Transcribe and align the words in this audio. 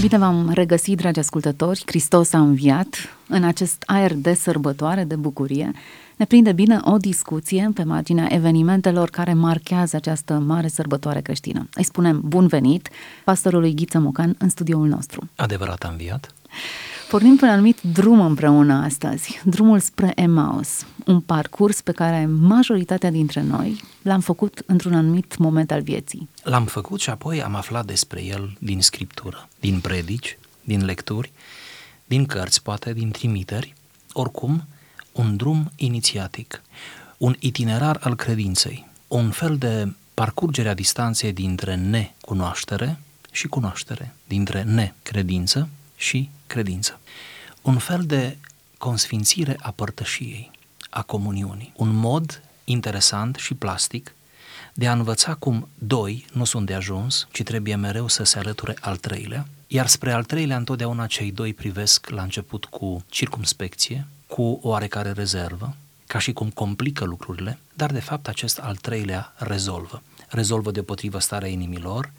Bine 0.00 0.18
v-am 0.18 0.50
regăsit, 0.54 0.96
dragi 0.96 1.18
ascultători! 1.18 1.82
Hristos 1.86 2.32
a 2.32 2.38
înviat 2.38 2.86
în 3.28 3.44
acest 3.44 3.82
aer 3.86 4.14
de 4.14 4.34
sărbătoare, 4.34 5.04
de 5.04 5.16
bucurie. 5.16 5.72
Ne 6.16 6.24
prinde 6.24 6.52
bine 6.52 6.80
o 6.82 6.96
discuție 6.96 7.70
pe 7.74 7.82
marginea 7.82 8.26
evenimentelor 8.30 9.10
care 9.10 9.34
marchează 9.34 9.96
această 9.96 10.34
mare 10.34 10.68
sărbătoare 10.68 11.20
creștină. 11.20 11.68
Îi 11.74 11.84
spunem 11.84 12.20
bun 12.24 12.46
venit 12.46 12.88
pastorului 13.24 13.74
Ghiță 13.74 13.98
Mocan 13.98 14.34
în 14.38 14.48
studioul 14.48 14.88
nostru. 14.88 15.28
Adevărat 15.36 15.82
a 15.82 15.88
înviat? 15.88 16.34
Pornim 17.10 17.36
pe 17.36 17.44
un 17.44 17.50
anumit 17.50 17.80
drum 17.80 18.20
împreună 18.20 18.74
astăzi, 18.74 19.40
drumul 19.44 19.78
spre 19.78 20.12
Emmaus, 20.14 20.86
un 21.06 21.20
parcurs 21.20 21.80
pe 21.80 21.92
care 21.92 22.26
majoritatea 22.26 23.10
dintre 23.10 23.42
noi 23.42 23.82
l-am 24.02 24.20
făcut 24.20 24.62
într-un 24.66 24.94
anumit 24.94 25.36
moment 25.36 25.70
al 25.70 25.82
vieții. 25.82 26.28
L-am 26.42 26.64
făcut 26.64 27.00
și 27.00 27.10
apoi 27.10 27.42
am 27.42 27.54
aflat 27.54 27.84
despre 27.86 28.24
el 28.24 28.56
din 28.58 28.80
scriptură, 28.80 29.48
din 29.60 29.80
predici, 29.80 30.38
din 30.64 30.84
lecturi, 30.84 31.32
din 32.04 32.26
cărți, 32.26 32.62
poate 32.62 32.92
din 32.92 33.10
trimiteri, 33.10 33.74
oricum, 34.12 34.64
un 35.12 35.36
drum 35.36 35.70
inițiatic, 35.76 36.62
un 37.16 37.36
itinerar 37.38 37.98
al 38.02 38.16
credinței, 38.16 38.88
un 39.08 39.30
fel 39.30 39.56
de 39.56 39.92
parcurgere 40.14 40.68
a 40.68 40.74
distanței 40.74 41.32
dintre 41.32 41.74
necunoaștere 41.74 43.00
și 43.30 43.46
cunoaștere, 43.46 44.14
dintre 44.26 44.62
necredință 44.62 45.68
și 46.00 46.30
credință. 46.46 47.00
Un 47.62 47.78
fel 47.78 48.02
de 48.06 48.36
consfințire 48.78 49.56
a 49.60 49.70
părtășiei, 49.70 50.50
a 50.90 51.02
comuniunii. 51.02 51.72
Un 51.76 51.88
mod 51.94 52.42
interesant 52.64 53.36
și 53.36 53.54
plastic 53.54 54.14
de 54.74 54.86
a 54.86 54.92
învăța 54.92 55.34
cum 55.34 55.68
doi 55.74 56.26
nu 56.32 56.44
sunt 56.44 56.66
de 56.66 56.74
ajuns, 56.74 57.28
ci 57.32 57.42
trebuie 57.42 57.74
mereu 57.74 58.08
să 58.08 58.22
se 58.24 58.38
alăture 58.38 58.76
al 58.80 58.96
treilea, 58.96 59.46
iar 59.66 59.86
spre 59.86 60.12
al 60.12 60.24
treilea 60.24 60.56
întotdeauna 60.56 61.06
cei 61.06 61.32
doi 61.32 61.54
privesc 61.54 62.08
la 62.08 62.22
început 62.22 62.64
cu 62.64 63.04
circumspecție, 63.08 64.06
cu 64.26 64.58
oarecare 64.62 65.12
rezervă, 65.12 65.76
ca 66.06 66.18
și 66.18 66.32
cum 66.32 66.50
complică 66.50 67.04
lucrurile, 67.04 67.58
dar 67.74 67.92
de 67.92 68.00
fapt 68.00 68.28
acest 68.28 68.58
al 68.58 68.76
treilea 68.76 69.32
rezolvă. 69.36 70.02
Rezolvă 70.28 70.70
deopotrivă 70.70 71.18
starea 71.18 71.48
inimilor 71.48 72.12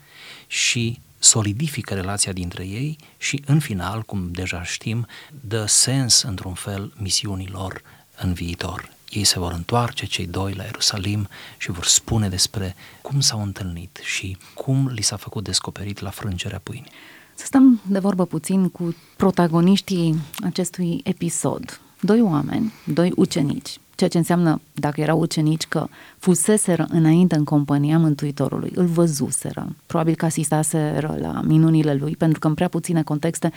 și 0.47 0.99
solidifică 1.23 1.93
relația 1.93 2.31
dintre 2.31 2.63
ei 2.63 2.97
și, 3.17 3.43
în 3.45 3.59
final, 3.59 4.01
cum 4.01 4.31
deja 4.31 4.63
știm, 4.63 5.07
dă 5.41 5.65
sens, 5.65 6.21
într-un 6.21 6.53
fel, 6.53 6.93
misiunilor 6.97 7.81
în 8.17 8.33
viitor. 8.33 8.89
Ei 9.09 9.23
se 9.23 9.39
vor 9.39 9.51
întoarce, 9.51 10.05
cei 10.05 10.27
doi, 10.27 10.53
la 10.53 10.63
Ierusalim 10.63 11.27
și 11.57 11.71
vor 11.71 11.85
spune 11.85 12.29
despre 12.29 12.75
cum 13.01 13.19
s-au 13.19 13.41
întâlnit 13.41 13.99
și 14.03 14.37
cum 14.53 14.87
li 14.87 15.01
s-a 15.01 15.15
făcut 15.15 15.43
descoperit 15.43 15.99
la 15.99 16.09
frângerea 16.09 16.59
pâinii. 16.63 16.91
Să 17.35 17.45
stăm 17.45 17.81
de 17.87 17.99
vorbă 17.99 18.25
puțin 18.25 18.69
cu 18.69 18.95
protagoniștii 19.15 20.15
acestui 20.43 21.01
episod. 21.03 21.81
Doi 21.99 22.21
oameni, 22.21 22.73
doi 22.85 23.11
ucenici, 23.15 23.79
ceea 24.01 24.23
ce 24.23 24.33
înseamnă, 24.33 24.61
dacă 24.73 25.01
erau 25.01 25.19
ucenici, 25.19 25.65
că 25.67 25.87
fuseseră 26.17 26.87
înainte 26.89 27.35
în 27.35 27.43
compania 27.43 27.97
Mântuitorului, 27.97 28.71
îl 28.75 28.85
văzuseră, 28.85 29.75
probabil 29.85 30.15
că 30.15 30.25
asistaseră 30.25 31.17
la 31.19 31.41
minunile 31.43 31.93
lui, 31.93 32.15
pentru 32.15 32.39
că 32.39 32.47
în 32.47 32.53
prea 32.53 32.67
puține 32.67 33.03
contexte 33.03 33.51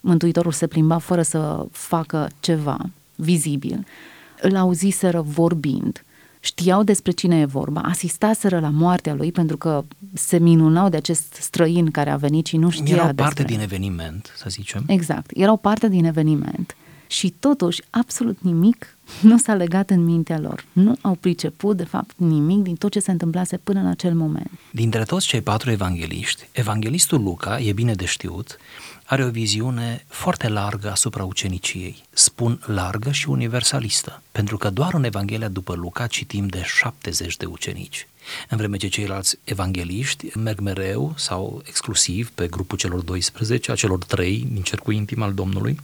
Mântuitorul 0.00 0.52
se 0.52 0.66
plimba 0.66 0.98
fără 0.98 1.22
să 1.22 1.66
facă 1.70 2.28
ceva 2.40 2.78
vizibil, 3.14 3.86
îl 4.40 4.56
auziseră 4.56 5.20
vorbind, 5.20 6.04
știau 6.40 6.82
despre 6.82 7.10
cine 7.10 7.40
e 7.40 7.44
vorba, 7.44 7.80
asistaseră 7.80 8.60
la 8.60 8.68
moartea 8.68 9.14
lui 9.14 9.32
pentru 9.32 9.56
că 9.56 9.84
se 10.12 10.38
minunau 10.38 10.88
de 10.88 10.96
acest 10.96 11.32
străin 11.32 11.90
care 11.90 12.10
a 12.10 12.16
venit 12.16 12.46
și 12.46 12.56
nu 12.56 12.70
știa 12.70 12.94
Erau 12.94 13.12
parte 13.14 13.42
despre... 13.42 13.44
din 13.44 13.60
eveniment, 13.60 14.32
să 14.36 14.46
zicem. 14.48 14.84
Exact, 14.86 15.30
erau 15.34 15.56
parte 15.56 15.88
din 15.88 16.04
eveniment 16.04 16.74
și 17.10 17.34
totuși 17.38 17.82
absolut 17.90 18.38
nimic 18.40 18.96
nu 19.22 19.38
s-a 19.38 19.54
legat 19.54 19.90
în 19.90 20.04
mintea 20.04 20.38
lor. 20.38 20.64
Nu 20.72 20.94
au 21.00 21.14
priceput, 21.14 21.76
de 21.76 21.84
fapt, 21.84 22.10
nimic 22.16 22.62
din 22.62 22.74
tot 22.74 22.90
ce 22.90 23.00
se 23.00 23.10
întâmplase 23.10 23.56
până 23.56 23.80
în 23.80 23.86
acel 23.86 24.14
moment. 24.14 24.50
Dintre 24.72 25.02
toți 25.02 25.26
cei 25.26 25.40
patru 25.40 25.70
evangeliști, 25.70 26.48
evanghelistul 26.52 27.22
Luca, 27.22 27.60
e 27.60 27.72
bine 27.72 27.94
de 27.94 28.04
știut, 28.04 28.58
are 29.10 29.24
o 29.24 29.30
viziune 29.30 30.04
foarte 30.08 30.48
largă 30.48 30.90
asupra 30.90 31.24
uceniciei. 31.24 32.02
Spun 32.10 32.60
largă 32.66 33.10
și 33.10 33.28
universalistă, 33.28 34.22
pentru 34.32 34.56
că 34.56 34.70
doar 34.70 34.94
în 34.94 35.04
Evanghelia 35.04 35.48
după 35.48 35.74
Luca 35.74 36.06
citim 36.06 36.46
de 36.46 36.62
70 36.64 37.36
de 37.36 37.46
ucenici 37.46 38.06
în 38.48 38.56
vreme 38.56 38.76
ce 38.76 38.88
ceilalți 38.88 39.38
evangeliști 39.44 40.38
merg 40.38 40.60
mereu 40.60 41.14
sau 41.16 41.62
exclusiv 41.64 42.30
pe 42.34 42.46
grupul 42.46 42.78
celor 42.78 43.00
12, 43.00 43.70
a 43.70 43.74
celor 43.74 44.04
trei 44.04 44.48
din 44.52 44.62
cercul 44.62 44.94
intim 44.94 45.22
al 45.22 45.34
Domnului. 45.34 45.80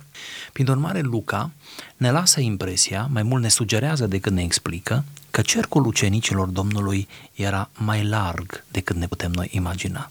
Prin 0.52 0.68
urmare, 0.68 1.00
Luca 1.00 1.50
ne 1.96 2.10
lasă 2.10 2.40
impresia, 2.40 3.08
mai 3.12 3.22
mult 3.22 3.42
ne 3.42 3.48
sugerează 3.48 4.06
decât 4.06 4.32
ne 4.32 4.42
explică, 4.42 5.04
că 5.30 5.42
cercul 5.42 5.86
ucenicilor 5.86 6.48
Domnului 6.48 7.08
era 7.34 7.70
mai 7.78 8.04
larg 8.04 8.64
decât 8.70 8.96
ne 8.96 9.06
putem 9.06 9.30
noi 9.30 9.48
imagina 9.52 10.10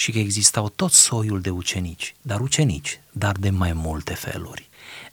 și 0.00 0.12
că 0.12 0.18
existau 0.18 0.68
tot 0.68 0.92
soiul 0.92 1.40
de 1.40 1.50
ucenici, 1.50 2.14
dar 2.22 2.40
ucenici, 2.40 3.00
dar 3.12 3.36
de 3.36 3.50
mai 3.50 3.72
multe 3.72 4.14
feluri, 4.14 4.68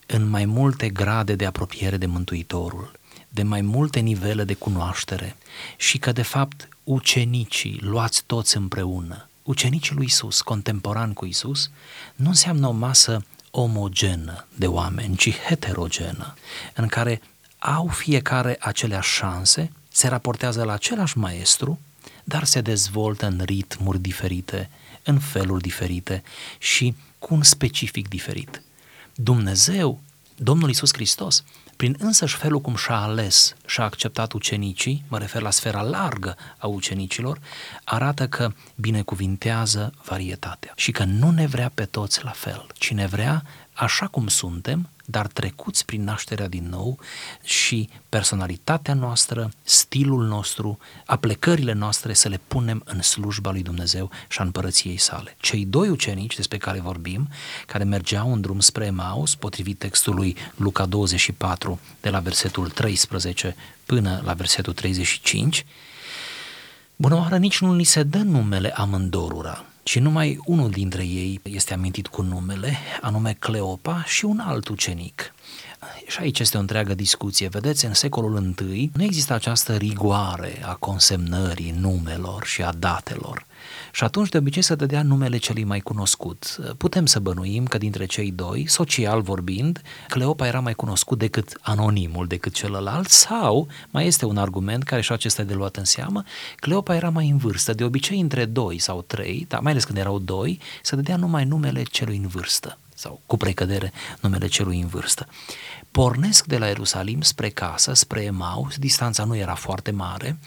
în 0.06 0.30
mai 0.30 0.46
multe 0.46 0.90
grade 0.90 1.36
de 1.36 1.46
apropiere 1.46 1.98
de 1.98 2.06
Mântuitorul, 2.06 2.92
de 3.30 3.44
mai 3.44 3.62
multe 3.62 4.00
nivele 4.00 4.44
de 4.44 4.54
cunoaștere 4.54 5.36
și 5.78 5.98
că, 5.98 6.12
de 6.12 6.22
fapt, 6.22 6.68
ucenicii 6.84 7.80
luați 7.82 8.24
toți 8.26 8.58
împreună, 8.58 9.30
ucenicii 9.44 9.96
lui 9.96 10.06
Isus, 10.06 10.42
contemporan 10.42 11.14
cu 11.14 11.26
Isus, 11.26 11.70
nu 12.16 12.28
înseamnă 12.28 12.68
o 12.68 12.72
masă 12.72 13.26
omogenă 13.52 14.46
de 14.56 14.68
oameni, 14.68 15.16
ci 15.16 15.38
heterogenă, 15.38 16.36
în 16.74 16.88
care 16.88 17.22
au 17.60 17.88
fiecare 17.88 18.58
aceleași 18.60 19.14
șanse, 19.14 19.72
se 19.92 20.08
raportează 20.08 20.64
la 20.64 20.74
același 20.74 21.18
maestru, 21.18 21.80
dar 22.28 22.44
se 22.44 22.62
dezvoltă 22.62 23.26
în 23.26 23.42
ritmuri 23.46 24.00
diferite, 24.00 24.70
în 25.04 25.20
feluri 25.20 25.62
diferite 25.62 26.24
și 26.58 26.96
cu 27.20 27.34
un 27.34 27.44
specific 27.44 28.08
diferit. 28.08 28.62
Dumnezeu, 29.16 30.00
Domnul 30.36 30.70
Isus 30.70 30.94
Hristos, 30.94 31.44
prin 31.76 31.96
însăși 32.00 32.36
felul 32.36 32.62
cum 32.62 32.76
și-a 32.76 32.96
ales 32.96 33.56
și-a 33.66 33.84
acceptat 33.84 34.34
ucenicii, 34.34 35.04
mă 35.08 35.18
refer 35.18 35.42
la 35.42 35.52
sfera 35.52 35.82
largă 35.82 36.36
a 36.58 36.68
ucenicilor, 36.68 37.40
arată 37.84 38.28
că 38.28 38.52
binecuvintează 38.76 39.94
varietatea 40.04 40.74
și 40.76 40.92
că 40.92 41.04
nu 41.04 41.32
ne 41.32 41.46
vrea 41.46 41.72
pe 41.74 41.86
toți 41.86 42.24
la 42.24 42.32
fel, 42.32 42.68
ci 42.74 42.92
ne 42.92 43.08
vrea 43.08 43.44
așa 43.74 44.08
cum 44.08 44.28
suntem, 44.28 44.90
dar 45.10 45.28
trecuți 45.28 45.86
prin 45.86 46.04
nașterea 46.04 46.48
din 46.48 46.68
nou 46.70 47.00
și 47.44 47.90
personalitatea 48.10 48.94
noastră, 48.94 49.52
stilul 49.64 50.26
nostru, 50.26 50.78
aplecările 51.06 51.74
noastre 51.74 52.14
să 52.14 52.30
le 52.30 52.40
punem 52.48 52.82
în 52.86 53.02
slujba 53.02 53.52
lui 53.52 53.62
Dumnezeu 53.62 54.10
și 54.30 54.40
a 54.40 54.44
împărăției 54.44 54.98
sale. 54.98 55.36
Cei 55.40 55.66
doi 55.66 55.90
ucenici 55.90 56.36
despre 56.36 56.58
care 56.58 56.80
vorbim, 56.80 57.30
care 57.66 57.84
mergeau 57.84 58.34
în 58.34 58.42
drum 58.42 58.60
spre 58.60 58.86
Emaus, 58.86 59.36
potrivit 59.36 59.80
textului 59.80 60.36
Luca 60.56 60.86
24, 60.86 61.80
de 62.02 62.10
la 62.10 62.20
versetul 62.20 62.70
13 62.70 63.56
până 63.86 64.22
la 64.24 64.34
versetul 64.34 64.74
35, 64.74 65.66
Bună 66.96 67.16
oară, 67.16 67.38
nici 67.38 67.62
nu 67.62 67.74
ni 67.74 67.84
se 67.84 68.04
dă 68.04 68.18
numele 68.18 68.70
amândorura, 68.70 69.66
și 69.88 70.00
numai 70.00 70.40
unul 70.46 70.70
dintre 70.70 71.06
ei 71.06 71.40
este 71.44 71.74
amintit 71.74 72.08
cu 72.08 72.22
numele, 72.22 72.78
anume 73.02 73.36
Cleopa 73.40 74.04
și 74.06 74.26
un 74.26 74.40
alt 74.40 74.68
ucenic. 74.68 75.34
Și 76.08 76.20
aici 76.20 76.40
este 76.40 76.58
o 76.58 76.60
întreagă 76.60 76.94
discuție. 76.94 77.48
Vedeți, 77.48 77.86
în 77.86 77.94
secolul 77.94 78.56
I 78.60 78.92
nu 78.94 79.04
există 79.04 79.34
această 79.34 79.76
rigoare 79.76 80.64
a 80.66 80.74
consemnării 80.74 81.76
numelor 81.80 82.46
și 82.46 82.62
a 82.62 82.72
datelor. 82.72 83.46
Și 83.92 84.04
atunci 84.04 84.30
de 84.30 84.38
obicei 84.38 84.62
să 84.62 84.76
dădea 84.76 85.04
numele 85.04 85.38
celui 85.38 85.64
mai 85.64 85.80
cunoscut. 85.80 86.58
Putem 86.78 87.06
să 87.06 87.20
bănuim 87.20 87.66
că 87.66 87.78
dintre 87.78 88.06
cei 88.06 88.32
doi, 88.32 88.66
social 88.68 89.22
vorbind, 89.22 89.82
Cleopa 90.08 90.48
era 90.48 90.60
mai 90.60 90.74
cunoscut 90.74 91.18
decât 91.18 91.58
anonimul, 91.62 92.28
decât 92.28 92.54
celălalt, 92.54 93.08
sau, 93.08 93.68
mai 93.90 94.08
este 94.08 94.26
un 94.26 94.38
argument 94.38 94.84
care 94.84 95.02
și 95.02 95.12
acesta 95.12 95.42
e 95.42 95.46
de 95.46 95.54
luat 95.54 95.76
în 95.76 95.86
seamă, 95.86 96.24
Cleopa 96.56 96.96
era 96.96 97.10
mai 97.10 97.30
în 97.30 97.38
vârstă, 97.38 97.74
de 97.74 97.84
obicei 97.84 98.20
între 98.20 98.46
doi 98.46 98.78
sau 98.80 99.02
trei, 99.02 99.46
dar 99.50 99.60
mai 99.60 99.72
ales 99.72 99.84
când 99.84 99.98
erau 99.98 100.20
doi, 100.20 100.60
să 100.84 100.96
dădea 100.96 101.16
numai 101.16 101.46
numele 101.46 101.84
celui 101.84 102.18
în 102.18 102.28
vârstă 102.28 102.78
sau 102.98 103.22
cu 103.26 103.38
precădere 103.38 103.94
numele 104.20 104.48
celui 104.48 104.82
în 104.82 104.88
vârstă. 104.88 105.28
Pornesc 105.92 106.46
de 106.46 106.58
la 106.58 106.68
Ierusalim 106.68 107.22
spre 107.22 107.50
casă, 107.50 107.94
spre 107.94 108.24
Emaus, 108.24 108.78
distanța 108.78 109.24
nu 109.24 109.36
era 109.36 109.56
foarte 109.56 109.92
mare, 109.92 110.38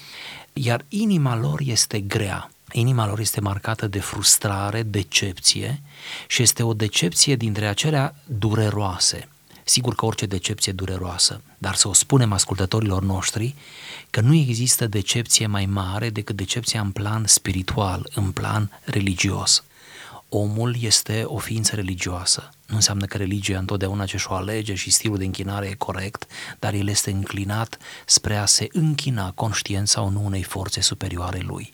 iar 0.53 0.85
inima 0.89 1.37
lor 1.37 1.61
este 1.65 2.01
grea 2.01 2.51
Inima 2.73 3.07
lor 3.07 3.19
este 3.19 3.41
marcată 3.41 3.87
de 3.87 4.01
frustrare, 4.01 4.83
decepție 4.83 5.83
și 6.27 6.43
este 6.43 6.63
o 6.63 6.75
decepție 6.75 7.37
dintre 7.37 7.67
acelea 7.67 8.15
dureroase. 8.25 9.29
Sigur 9.65 9.95
că 9.95 10.05
orice 10.07 10.27
decepție 10.27 10.73
dureroasă, 10.73 11.41
dar 11.59 11.75
să 11.75 11.89
o 11.89 11.93
spunem 11.93 12.33
ascultătorilor 12.33 13.03
noștri 13.03 13.55
că 14.11 14.21
nu 14.21 14.35
există 14.35 14.87
decepție 14.87 15.47
mai 15.47 15.67
mare 15.67 16.11
decât 16.11 16.37
decepția 16.37 16.81
în 16.81 16.91
plan 16.91 17.25
spiritual, 17.27 18.11
în 18.15 18.31
plan 18.33 18.81
religios. 18.85 19.65
Omul 20.33 20.77
este 20.81 21.23
o 21.25 21.39
ființă 21.39 21.75
religioasă. 21.75 22.51
Nu 22.67 22.75
înseamnă 22.75 23.07
că 23.07 23.17
religia 23.17 23.59
întotdeauna 23.59 24.05
ce 24.05 24.17
și-o 24.17 24.35
alege 24.35 24.75
și 24.75 24.91
stilul 24.91 25.19
de 25.19 25.25
închinare 25.25 25.67
e 25.67 25.75
corect, 25.75 26.27
dar 26.59 26.75
el 26.75 26.89
este 26.89 27.11
înclinat 27.11 27.79
spre 28.07 28.37
a 28.37 28.47
se 28.47 28.69
închina 28.73 29.31
conștient 29.31 29.89
sau 29.89 30.09
nu 30.09 30.25
unei 30.25 30.43
forțe 30.43 30.81
superioare 30.81 31.39
lui. 31.39 31.71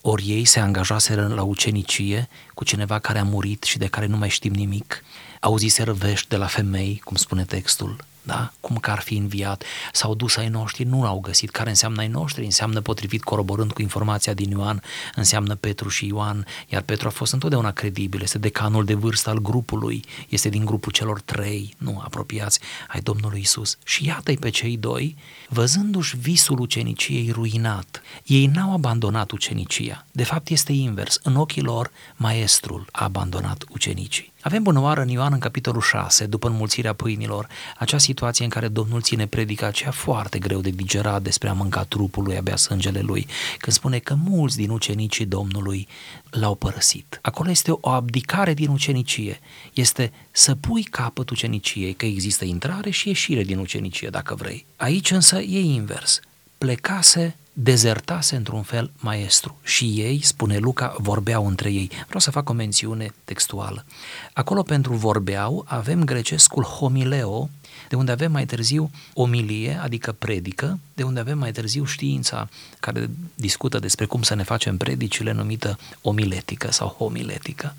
Ori 0.00 0.24
ei 0.30 0.44
se 0.44 0.60
angajaseră 0.60 1.26
la 1.26 1.42
ucenicie 1.42 2.28
cu 2.54 2.64
cineva 2.64 2.98
care 2.98 3.18
a 3.18 3.24
murit 3.24 3.62
și 3.62 3.78
de 3.78 3.86
care 3.86 4.06
nu 4.06 4.16
mai 4.16 4.28
știm 4.28 4.52
nimic, 4.52 5.04
auziseră 5.40 5.92
vești 5.92 6.28
de 6.28 6.36
la 6.36 6.46
femei, 6.46 7.00
cum 7.04 7.16
spune 7.16 7.44
textul, 7.44 8.04
da? 8.26 8.52
cum 8.60 8.76
că 8.76 8.90
ar 8.90 9.00
fi 9.00 9.16
înviat, 9.16 9.64
s-au 9.92 10.14
dus 10.14 10.36
ai 10.36 10.48
noștri, 10.48 10.84
nu 10.84 11.02
l-au 11.02 11.20
găsit. 11.20 11.50
Care 11.50 11.68
înseamnă 11.68 12.00
ai 12.00 12.08
noștri? 12.08 12.44
Înseamnă 12.44 12.80
potrivit 12.80 13.22
coroborând 13.22 13.72
cu 13.72 13.82
informația 13.82 14.34
din 14.34 14.50
Ioan, 14.50 14.82
înseamnă 15.14 15.54
Petru 15.54 15.88
și 15.88 16.06
Ioan, 16.06 16.46
iar 16.68 16.82
Petru 16.82 17.06
a 17.06 17.10
fost 17.10 17.32
întotdeauna 17.32 17.70
credibil, 17.70 18.22
este 18.22 18.38
decanul 18.38 18.84
de 18.84 18.94
vârstă 18.94 19.30
al 19.30 19.38
grupului, 19.38 20.04
este 20.28 20.48
din 20.48 20.64
grupul 20.64 20.92
celor 20.92 21.20
trei, 21.20 21.74
nu 21.78 22.00
apropiați, 22.04 22.60
ai 22.88 23.00
Domnului 23.00 23.40
Isus. 23.40 23.78
Și 23.84 24.06
iată-i 24.06 24.36
pe 24.36 24.50
cei 24.50 24.76
doi, 24.76 25.16
văzându-și 25.48 26.16
visul 26.16 26.60
uceniciei 26.60 27.30
ruinat. 27.30 28.02
Ei 28.24 28.46
n-au 28.46 28.72
abandonat 28.72 29.30
ucenicia. 29.30 30.06
De 30.12 30.24
fapt 30.24 30.48
este 30.48 30.72
invers. 30.72 31.20
În 31.22 31.36
ochii 31.36 31.62
lor, 31.62 31.90
maestrul 32.16 32.86
a 32.92 33.04
abandonat 33.04 33.64
ucenicii. 33.70 34.32
Avem 34.46 34.62
bunăoară 34.62 35.00
în 35.00 35.08
Ioan 35.08 35.32
în 35.32 35.38
capitolul 35.38 35.80
6, 35.80 36.26
după 36.26 36.48
înmulțirea 36.48 36.92
pâinilor, 36.92 37.46
acea 37.78 37.98
situație 37.98 38.44
în 38.44 38.50
care 38.50 38.68
Domnul 38.68 39.00
ține 39.00 39.26
predica 39.26 39.66
aceea 39.66 39.90
foarte 39.90 40.38
greu 40.38 40.60
de 40.60 40.70
digerat 40.70 41.22
despre 41.22 41.48
a 41.48 41.52
mânca 41.52 41.82
trupul 41.84 42.24
lui, 42.24 42.36
abia 42.36 42.56
sângele 42.56 43.00
lui, 43.00 43.26
când 43.58 43.76
spune 43.76 43.98
că 43.98 44.14
mulți 44.14 44.56
din 44.56 44.70
ucenicii 44.70 45.24
Domnului 45.24 45.88
l-au 46.30 46.54
părăsit. 46.54 47.18
Acolo 47.22 47.50
este 47.50 47.70
o 47.70 47.90
abdicare 47.90 48.54
din 48.54 48.68
ucenicie. 48.68 49.40
Este 49.72 50.12
să 50.30 50.54
pui 50.54 50.82
capăt 50.82 51.30
uceniciei, 51.30 51.94
că 51.94 52.06
există 52.06 52.44
intrare 52.44 52.90
și 52.90 53.08
ieșire 53.08 53.42
din 53.42 53.58
ucenicie, 53.58 54.08
dacă 54.08 54.34
vrei. 54.34 54.66
Aici 54.76 55.10
însă 55.10 55.38
e 55.38 55.60
invers. 55.60 56.20
Plecase 56.58 57.36
dezertase 57.58 58.36
într-un 58.36 58.62
fel 58.62 58.90
maestru 58.98 59.58
și 59.62 59.84
ei, 59.84 60.20
spune 60.22 60.58
Luca, 60.58 60.94
vorbeau 60.98 61.46
între 61.46 61.72
ei. 61.72 61.90
Vreau 62.04 62.20
să 62.20 62.30
fac 62.30 62.48
o 62.48 62.52
mențiune 62.52 63.14
textuală. 63.24 63.84
Acolo 64.32 64.62
pentru 64.62 64.94
vorbeau 64.94 65.64
avem 65.68 66.04
grecescul 66.04 66.62
homileo, 66.62 67.48
de 67.88 67.96
unde 67.96 68.12
avem 68.12 68.32
mai 68.32 68.46
târziu 68.46 68.90
omilie, 69.14 69.78
adică 69.82 70.12
predică, 70.12 70.78
de 70.94 71.02
unde 71.02 71.20
avem 71.20 71.38
mai 71.38 71.52
târziu 71.52 71.84
știința 71.84 72.48
care 72.80 73.10
discută 73.34 73.78
despre 73.78 74.04
cum 74.04 74.22
să 74.22 74.34
ne 74.34 74.42
facem 74.42 74.76
predicile 74.76 75.32
numită 75.32 75.78
omiletică 76.02 76.72
sau 76.72 76.88
homiletică 76.88 77.74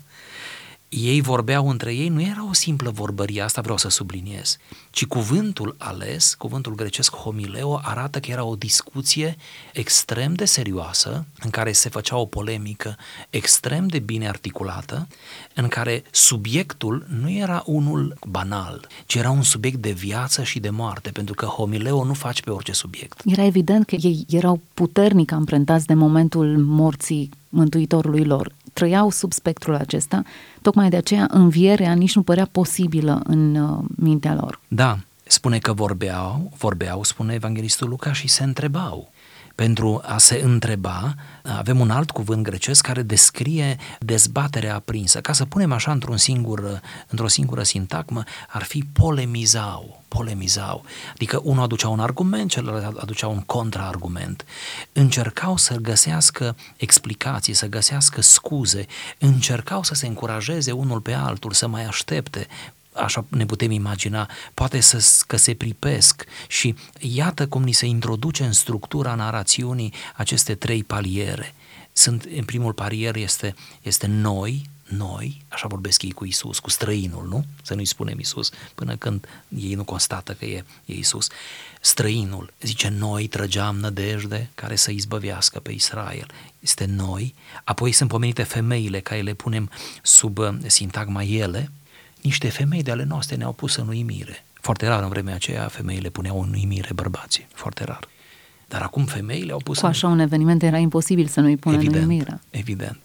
ei 0.88 1.20
vorbeau 1.20 1.68
între 1.68 1.94
ei, 1.94 2.08
nu 2.08 2.22
era 2.22 2.48
o 2.48 2.52
simplă 2.52 2.90
vorbărie, 2.90 3.42
asta 3.42 3.60
vreau 3.60 3.76
să 3.76 3.88
subliniez, 3.88 4.56
ci 4.90 5.06
cuvântul 5.06 5.74
ales, 5.78 6.34
cuvântul 6.34 6.74
grecesc 6.74 7.14
homileo, 7.14 7.80
arată 7.82 8.20
că 8.20 8.30
era 8.30 8.44
o 8.44 8.54
discuție 8.54 9.36
extrem 9.72 10.34
de 10.34 10.44
serioasă, 10.44 11.26
în 11.40 11.50
care 11.50 11.72
se 11.72 11.88
făcea 11.88 12.16
o 12.16 12.24
polemică 12.24 12.96
extrem 13.30 13.86
de 13.86 13.98
bine 13.98 14.28
articulată, 14.28 15.08
în 15.54 15.68
care 15.68 16.02
subiectul 16.10 17.06
nu 17.20 17.30
era 17.30 17.62
unul 17.66 18.16
banal, 18.28 18.88
ci 19.06 19.14
era 19.14 19.30
un 19.30 19.42
subiect 19.42 19.78
de 19.82 19.90
viață 19.90 20.42
și 20.42 20.60
de 20.60 20.70
moarte, 20.70 21.10
pentru 21.10 21.34
că 21.34 21.46
homileo 21.46 22.04
nu 22.04 22.14
faci 22.14 22.42
pe 22.42 22.50
orice 22.50 22.72
subiect. 22.72 23.20
Era 23.24 23.44
evident 23.44 23.86
că 23.86 23.94
ei 23.94 24.24
erau 24.28 24.60
puternic 24.74 25.32
amprentați 25.32 25.86
de 25.86 25.94
momentul 25.94 26.58
morții 26.58 27.30
Mântuitorului 27.48 28.24
lor 28.24 28.52
trăiau 28.78 29.10
sub 29.10 29.32
spectrul 29.32 29.74
acesta, 29.74 30.22
tocmai 30.62 30.88
de 30.88 30.96
aceea 30.96 31.26
învierea 31.30 31.92
nici 31.92 32.14
nu 32.14 32.22
părea 32.22 32.48
posibilă 32.52 33.20
în 33.24 33.54
uh, 33.54 33.84
mintea 33.96 34.34
lor. 34.34 34.60
Da, 34.68 34.98
spune 35.22 35.58
că 35.58 35.72
vorbeau, 35.72 36.52
vorbeau, 36.58 37.02
spune 37.04 37.34
evanghelistul 37.34 37.88
Luca, 37.88 38.12
și 38.12 38.28
se 38.28 38.44
întrebau 38.44 39.10
pentru 39.58 40.00
a 40.04 40.18
se 40.18 40.40
întreba, 40.44 41.14
avem 41.42 41.80
un 41.80 41.90
alt 41.90 42.10
cuvânt 42.10 42.42
grecesc 42.42 42.86
care 42.86 43.02
descrie 43.02 43.76
dezbaterea 44.00 44.74
aprinsă. 44.74 45.20
Ca 45.20 45.32
să 45.32 45.44
punem 45.44 45.72
așa 45.72 45.92
într-un 45.92 46.16
singur, 46.16 46.80
într-o 47.08 47.28
singură 47.28 47.62
sintagmă, 47.62 48.22
ar 48.48 48.62
fi 48.62 48.84
polemizau, 48.92 50.02
polemizau. 50.08 50.84
Adică 51.12 51.40
unul 51.42 51.62
aducea 51.62 51.88
un 51.88 52.00
argument, 52.00 52.50
celălalt 52.50 52.98
aducea 52.98 53.26
un 53.26 53.40
contraargument. 53.40 54.44
Încercau 54.92 55.56
să 55.56 55.74
găsească 55.74 56.56
explicații, 56.76 57.54
să 57.54 57.66
găsească 57.66 58.20
scuze, 58.20 58.86
încercau 59.18 59.82
să 59.82 59.94
se 59.94 60.06
încurajeze 60.06 60.72
unul 60.72 61.00
pe 61.00 61.12
altul, 61.12 61.52
să 61.52 61.66
mai 61.66 61.84
aștepte 61.84 62.46
așa 62.98 63.24
ne 63.28 63.46
putem 63.46 63.70
imagina, 63.70 64.30
poate 64.54 64.80
să, 64.80 65.22
că 65.26 65.36
se 65.36 65.54
pripesc 65.54 66.24
și 66.48 66.74
iată 66.98 67.46
cum 67.46 67.62
ni 67.62 67.72
se 67.72 67.86
introduce 67.86 68.44
în 68.44 68.52
structura 68.52 69.14
narațiunii 69.14 69.92
aceste 70.16 70.54
trei 70.54 70.84
paliere. 70.84 71.54
Sunt, 71.92 72.28
în 72.36 72.44
primul 72.44 72.72
palier 72.72 73.16
este, 73.16 73.54
este 73.82 74.06
noi, 74.06 74.68
noi, 74.88 75.44
așa 75.48 75.68
vorbesc 75.68 76.02
ei 76.02 76.12
cu 76.12 76.24
Isus, 76.24 76.58
cu 76.58 76.70
străinul, 76.70 77.26
nu? 77.28 77.44
Să 77.62 77.74
nu-i 77.74 77.84
spunem 77.84 78.18
Isus, 78.18 78.50
până 78.74 78.96
când 78.96 79.28
ei 79.48 79.74
nu 79.74 79.84
constată 79.84 80.32
că 80.32 80.44
e, 80.44 80.64
e 80.84 80.92
Isus. 80.92 81.28
Străinul, 81.80 82.52
zice, 82.60 82.88
noi 82.88 83.26
trăgeam 83.26 83.76
nădejde 83.76 84.50
care 84.54 84.76
să 84.76 84.90
izbăvească 84.90 85.58
pe 85.58 85.72
Israel. 85.72 86.26
Este 86.58 86.84
noi, 86.84 87.34
apoi 87.64 87.92
sunt 87.92 88.08
pomenite 88.08 88.42
femeile, 88.42 89.00
care 89.00 89.20
le 89.20 89.34
punem 89.34 89.70
sub 90.02 90.38
uh, 90.38 90.48
sintagma 90.66 91.22
ele, 91.22 91.70
niște 92.22 92.48
femei 92.48 92.82
de 92.82 92.90
ale 92.90 93.04
noastre 93.04 93.36
ne-au 93.36 93.52
pus 93.52 93.76
în 93.76 93.88
uimire. 93.88 94.44
Foarte 94.60 94.86
rar 94.86 95.02
în 95.02 95.08
vremea 95.08 95.34
aceea 95.34 95.68
femeile 95.68 96.08
puneau 96.08 96.42
în 96.42 96.52
uimire 96.52 96.92
bărbații, 96.94 97.46
foarte 97.54 97.84
rar. 97.84 98.08
Dar 98.68 98.82
acum 98.82 99.04
femeile 99.04 99.52
au 99.52 99.60
pus 99.64 99.78
Cu 99.78 99.86
așa 99.86 100.06
în... 100.06 100.12
un 100.12 100.18
eveniment 100.18 100.62
era 100.62 100.78
imposibil 100.78 101.26
să 101.26 101.40
nu-i 101.40 101.56
pună 101.56 101.74
evident, 101.76 102.02
în 102.02 102.08
uimire. 102.08 102.40
Evident. 102.50 102.98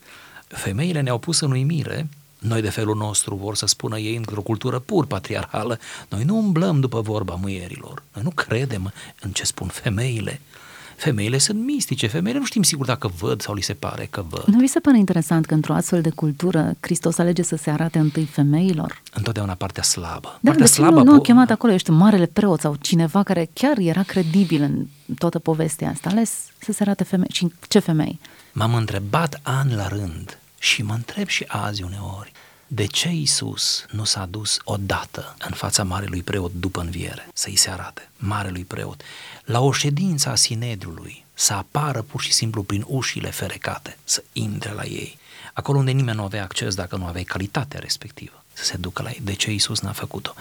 Femeile 0.47 1.01
ne-au 1.01 1.17
pus 1.17 1.39
în 1.39 1.51
uimire, 1.51 2.07
noi 2.39 2.61
de 2.61 2.69
felul 2.69 2.95
nostru 2.95 3.35
vor 3.35 3.55
să 3.55 3.65
spună 3.65 3.97
ei 3.97 4.15
într-o 4.15 4.41
cultură 4.41 4.79
pur 4.79 5.05
patriarhală, 5.05 5.79
noi 6.09 6.23
nu 6.23 6.37
umblăm 6.37 6.79
după 6.79 7.01
vorba 7.01 7.35
muierilor, 7.35 8.03
noi 8.13 8.23
nu 8.23 8.29
credem 8.29 8.93
în 9.19 9.31
ce 9.31 9.43
spun 9.43 9.67
femeile, 9.67 10.41
Femeile 10.95 11.37
sunt 11.37 11.59
mistice, 11.63 12.07
femeile 12.07 12.39
nu 12.39 12.45
știm 12.45 12.63
sigur 12.63 12.85
dacă 12.85 13.11
văd 13.19 13.41
sau 13.41 13.53
li 13.53 13.61
se 13.61 13.73
pare 13.73 14.07
că 14.09 14.25
văd. 14.29 14.43
Nu 14.45 14.59
vi 14.59 14.67
se 14.67 14.79
pare 14.79 14.97
interesant 14.97 15.45
că 15.45 15.53
într-o 15.53 15.73
astfel 15.73 16.01
de 16.01 16.09
cultură 16.09 16.75
Hristos 16.79 17.17
alege 17.17 17.41
să 17.41 17.55
se 17.55 17.69
arate 17.69 17.99
întâi 17.99 18.25
femeilor? 18.25 19.01
Întotdeauna 19.13 19.53
partea 19.53 19.83
slabă. 19.83 20.27
Da, 20.41 20.51
partea 20.51 20.65
de 20.65 20.71
slabă 20.71 21.03
nu, 21.03 21.11
nu 21.11 21.19
po- 21.19 21.23
chemat 21.23 21.49
acolo, 21.49 21.73
ești 21.73 21.91
marele 21.91 22.25
preot 22.25 22.59
sau 22.59 22.75
cineva 22.81 23.23
care 23.23 23.49
chiar 23.53 23.77
era 23.77 24.03
credibil 24.03 24.61
în 24.61 24.85
toată 25.17 25.39
povestea 25.39 25.89
asta, 25.89 26.09
ales 26.09 26.31
să 26.59 26.71
se 26.71 26.83
arate 26.83 27.03
femei. 27.03 27.29
Și 27.31 27.53
ce 27.67 27.79
femei? 27.79 28.19
M-am 28.51 28.75
întrebat 28.75 29.39
an 29.43 29.75
la 29.75 29.87
rând 29.87 30.37
și 30.59 30.83
mă 30.83 30.93
întreb 30.93 31.27
și 31.27 31.43
azi 31.47 31.83
uneori, 31.83 32.31
de 32.75 32.85
ce 32.85 33.09
Isus 33.09 33.85
nu 33.89 34.03
s-a 34.03 34.25
dus 34.25 34.59
odată 34.63 35.35
în 35.47 35.51
fața 35.51 35.83
marelui 35.83 36.21
preot 36.21 36.51
după 36.53 36.81
înviere, 36.81 37.27
să-i 37.33 37.55
se 37.55 37.69
arate, 37.69 38.09
marelui 38.17 38.63
preot, 38.63 39.01
la 39.45 39.59
o 39.59 39.71
ședință 39.71 40.29
a 40.29 40.35
Sinedriului, 40.35 41.25
să 41.33 41.53
apară 41.53 42.01
pur 42.01 42.21
și 42.21 42.31
simplu 42.31 42.63
prin 42.63 42.83
ușile 42.87 43.29
ferecate, 43.29 43.97
să 44.03 44.23
intre 44.31 44.71
la 44.71 44.83
ei, 44.83 45.17
acolo 45.53 45.77
unde 45.77 45.91
nimeni 45.91 46.17
nu 46.17 46.23
avea 46.23 46.43
acces 46.43 46.75
dacă 46.75 46.95
nu 46.95 47.05
aveai 47.05 47.23
calitatea 47.23 47.79
respectivă, 47.79 48.43
să 48.53 48.63
se 48.63 48.77
ducă 48.77 49.01
la 49.01 49.09
ei. 49.09 49.19
De 49.23 49.33
ce 49.33 49.51
Isus 49.51 49.79
n-a 49.79 49.91
făcut-o? 49.91 50.33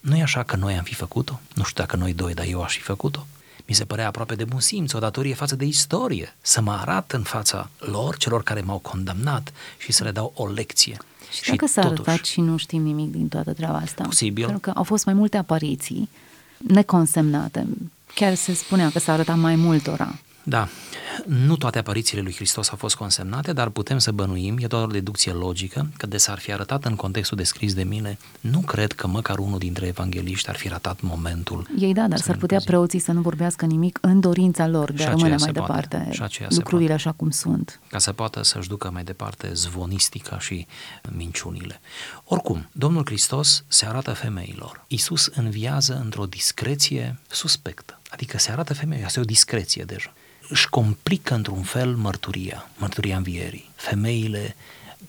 Nu 0.00 0.16
e 0.16 0.22
așa 0.22 0.42
că 0.42 0.56
noi 0.56 0.76
am 0.76 0.84
fi 0.84 0.94
făcut-o? 0.94 1.40
Nu 1.54 1.62
știu 1.62 1.82
dacă 1.82 1.96
noi 1.96 2.12
doi, 2.12 2.34
dar 2.34 2.46
eu 2.46 2.62
aș 2.62 2.76
fi 2.76 2.82
făcut-o? 2.82 3.26
Mi 3.66 3.74
se 3.74 3.84
părea 3.84 4.06
aproape 4.06 4.34
de 4.34 4.44
bun 4.44 4.60
simț, 4.60 4.92
o 4.92 4.98
datorie 4.98 5.34
față 5.34 5.56
de 5.56 5.64
istorie, 5.64 6.34
să 6.40 6.60
mă 6.60 6.72
arat 6.72 7.12
în 7.12 7.22
fața 7.22 7.70
lor, 7.78 8.16
celor 8.16 8.42
care 8.42 8.60
m-au 8.60 8.78
condamnat 8.78 9.52
și 9.78 9.92
să 9.92 10.04
le 10.04 10.10
dau 10.10 10.32
o 10.34 10.46
lecție. 10.46 10.98
Și, 11.30 11.42
și 11.42 11.50
dacă 11.50 11.66
s-a 11.66 11.82
totuși, 11.82 12.08
arătat 12.08 12.24
și 12.24 12.40
nu 12.40 12.56
știm 12.56 12.82
nimic 12.82 13.10
din 13.10 13.28
toată 13.28 13.52
treaba 13.52 13.76
asta? 13.76 14.04
Posibil. 14.04 14.44
Pentru 14.44 14.60
că 14.60 14.78
au 14.78 14.82
fost 14.82 15.04
mai 15.04 15.14
multe 15.14 15.36
apariții 15.36 16.08
neconsemnate. 16.56 17.66
Chiar 18.14 18.34
se 18.34 18.54
spunea 18.54 18.90
că 18.90 18.98
s-a 18.98 19.12
arătat 19.12 19.36
mai 19.36 19.56
multora. 19.56 20.18
Da, 20.48 20.68
nu 21.24 21.56
toate 21.56 21.78
aparițiile 21.78 22.22
lui 22.22 22.34
Hristos 22.34 22.70
au 22.70 22.76
fost 22.76 22.96
consemnate, 22.96 23.52
dar 23.52 23.68
putem 23.68 23.98
să 23.98 24.12
bănuim, 24.12 24.58
e 24.60 24.66
doar 24.66 24.82
o 24.82 24.86
deducție 24.86 25.32
logică, 25.32 25.88
că 25.96 26.06
de 26.06 26.16
s-ar 26.16 26.38
fi 26.38 26.52
arătat 26.52 26.84
în 26.84 26.94
contextul 26.94 27.36
descris 27.36 27.74
de 27.74 27.82
mine, 27.82 28.18
nu 28.40 28.60
cred 28.60 28.92
că 28.92 29.06
măcar 29.06 29.38
unul 29.38 29.58
dintre 29.58 29.86
evangeliști 29.86 30.48
ar 30.48 30.56
fi 30.56 30.68
ratat 30.68 31.00
momentul. 31.00 31.68
Ei 31.78 31.92
da, 31.92 32.08
dar 32.08 32.18
s-ar 32.18 32.36
putea 32.36 32.60
preoții 32.64 32.98
să 32.98 33.12
nu 33.12 33.20
vorbească 33.20 33.66
nimic 33.66 33.98
în 34.00 34.20
dorința 34.20 34.66
lor 34.66 34.92
de 34.92 35.04
a 35.04 35.08
rămâne 35.08 35.36
mai 35.36 35.52
departe 35.52 36.08
lucrurile 36.48 36.92
așa 36.92 37.12
cum 37.12 37.30
sunt. 37.30 37.80
Ca 37.88 37.98
să 37.98 38.12
poată 38.12 38.42
să-și 38.42 38.68
ducă 38.68 38.90
mai 38.92 39.04
departe 39.04 39.50
zvonistica 39.52 40.38
și 40.38 40.66
minciunile. 41.16 41.80
Oricum, 42.24 42.68
Domnul 42.72 43.02
Hristos 43.04 43.64
se 43.68 43.86
arată 43.86 44.12
femeilor. 44.12 44.84
Isus 44.86 45.30
înviază 45.34 46.00
într-o 46.04 46.26
discreție 46.26 47.18
suspectă. 47.30 48.00
Adică 48.08 48.38
se 48.38 48.50
arată 48.50 48.74
femeia, 48.74 49.06
asta 49.06 49.18
e 49.18 49.22
o 49.22 49.26
discreție 49.26 49.84
deja 49.84 50.12
își 50.48 50.68
complică 50.68 51.34
într-un 51.34 51.62
fel 51.62 51.94
mărturia, 51.94 52.68
mărturia 52.76 53.16
învierii. 53.16 53.70
Femeile 53.74 54.56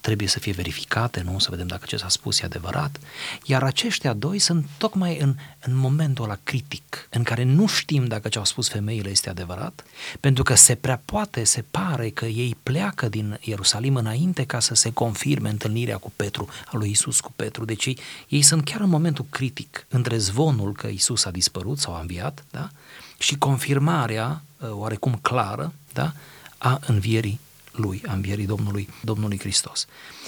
trebuie 0.01 0.27
să 0.27 0.39
fie 0.39 0.51
verificate, 0.51 1.21
nu? 1.21 1.39
Să 1.39 1.47
vedem 1.49 1.67
dacă 1.67 1.85
ce 1.85 1.97
s-a 1.97 2.09
spus 2.09 2.39
e 2.39 2.45
adevărat. 2.45 2.99
Iar 3.43 3.63
aceștia 3.63 4.13
doi 4.13 4.39
sunt 4.39 4.65
tocmai 4.77 5.17
în, 5.17 5.35
în 5.59 5.75
momentul 5.75 6.23
ăla 6.23 6.37
critic, 6.43 7.07
în 7.09 7.23
care 7.23 7.43
nu 7.43 7.67
știm 7.67 8.05
dacă 8.05 8.27
ce 8.27 8.37
au 8.37 8.45
spus 8.45 8.69
femeile 8.69 9.09
este 9.09 9.29
adevărat, 9.29 9.83
pentru 10.19 10.43
că 10.43 10.55
se 10.55 10.75
prea 10.75 11.01
poate, 11.05 11.43
se 11.43 11.63
pare 11.71 12.09
că 12.09 12.25
ei 12.25 12.55
pleacă 12.63 13.09
din 13.09 13.39
Ierusalim 13.41 13.95
înainte 13.95 14.45
ca 14.45 14.59
să 14.59 14.75
se 14.75 14.91
confirme 14.91 15.49
întâlnirea 15.49 15.97
cu 15.97 16.11
Petru, 16.15 16.49
a 16.65 16.77
lui 16.77 16.89
Isus 16.89 17.19
cu 17.19 17.33
Petru. 17.35 17.65
Deci 17.65 17.85
ei, 17.85 17.97
ei 18.27 18.41
sunt 18.41 18.63
chiar 18.63 18.79
în 18.79 18.89
momentul 18.89 19.25
critic 19.29 19.85
între 19.89 20.17
zvonul 20.17 20.73
că 20.73 20.87
Isus 20.87 21.25
a 21.25 21.31
dispărut 21.31 21.79
sau 21.79 21.95
a 21.95 21.99
înviat, 21.99 22.43
da? 22.51 22.69
Și 23.17 23.37
confirmarea 23.37 24.41
uh, 24.57 24.69
oarecum 24.71 25.19
clară 25.21 25.73
da? 25.93 26.13
a 26.57 26.79
învierii 26.85 27.39
lui, 27.71 28.03
a 28.07 28.13
învierii 28.13 28.45
Domnului, 28.45 28.89
Domnului 29.01 29.39
Hristos. 29.39 29.85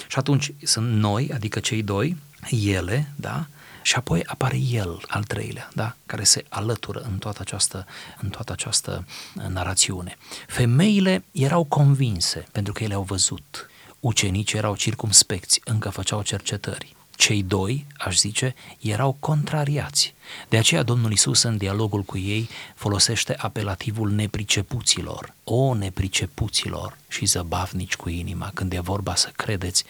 Și 0.08 0.18
atunci 0.18 0.52
sunt 0.64 0.92
noi, 0.92 1.32
adică 1.34 1.60
cei 1.60 1.84
doi, 1.84 2.18
ele, 2.50 3.12
da? 3.16 3.48
Și 3.82 3.96
apoi 3.96 4.24
apare 4.26 4.58
el, 4.58 5.02
al 5.08 5.24
treilea, 5.24 5.70
da? 5.74 5.96
care 6.06 6.24
se 6.24 6.46
alătură 6.50 7.00
în 7.00 7.18
toată 7.18 7.38
această, 7.42 7.86
în 8.22 8.30
toată 8.30 8.52
această 8.52 9.06
uh, 9.36 9.44
narațiune. 9.48 10.18
Femeile 10.48 11.24
erau 11.32 11.64
convinse, 11.64 12.48
pentru 12.52 12.74
că 12.74 12.84
ele 12.84 12.94
au 12.94 13.04
văzut. 13.04 13.70
Ucenicii 14.00 14.58
erau 14.58 14.76
circumspecți, 14.76 15.62
încă 15.64 15.90
făceau 15.90 16.22
cercetări 16.22 16.96
cei 17.20 17.44
doi, 17.44 17.86
aș 17.98 18.18
zice, 18.18 18.56
erau 18.80 19.18
contrariați. 19.20 20.14
De 20.50 20.58
aceea 20.58 20.84
Domnul 20.84 21.12
Isus 21.12 21.42
în 21.42 21.58
dialogul 21.58 22.02
cu 22.02 22.18
ei 22.18 22.50
folosește 22.76 23.36
apelativul 23.38 24.10
nepricepuților, 24.10 25.34
o 25.44 25.74
nepricepuților 25.74 26.98
și 27.08 27.26
zăbavnici 27.26 27.96
cu 27.96 28.10
inima, 28.10 28.52
când 28.54 28.74
e 28.74 28.80
vorba 28.80 29.16
să 29.16 29.30
credeți 29.36 29.84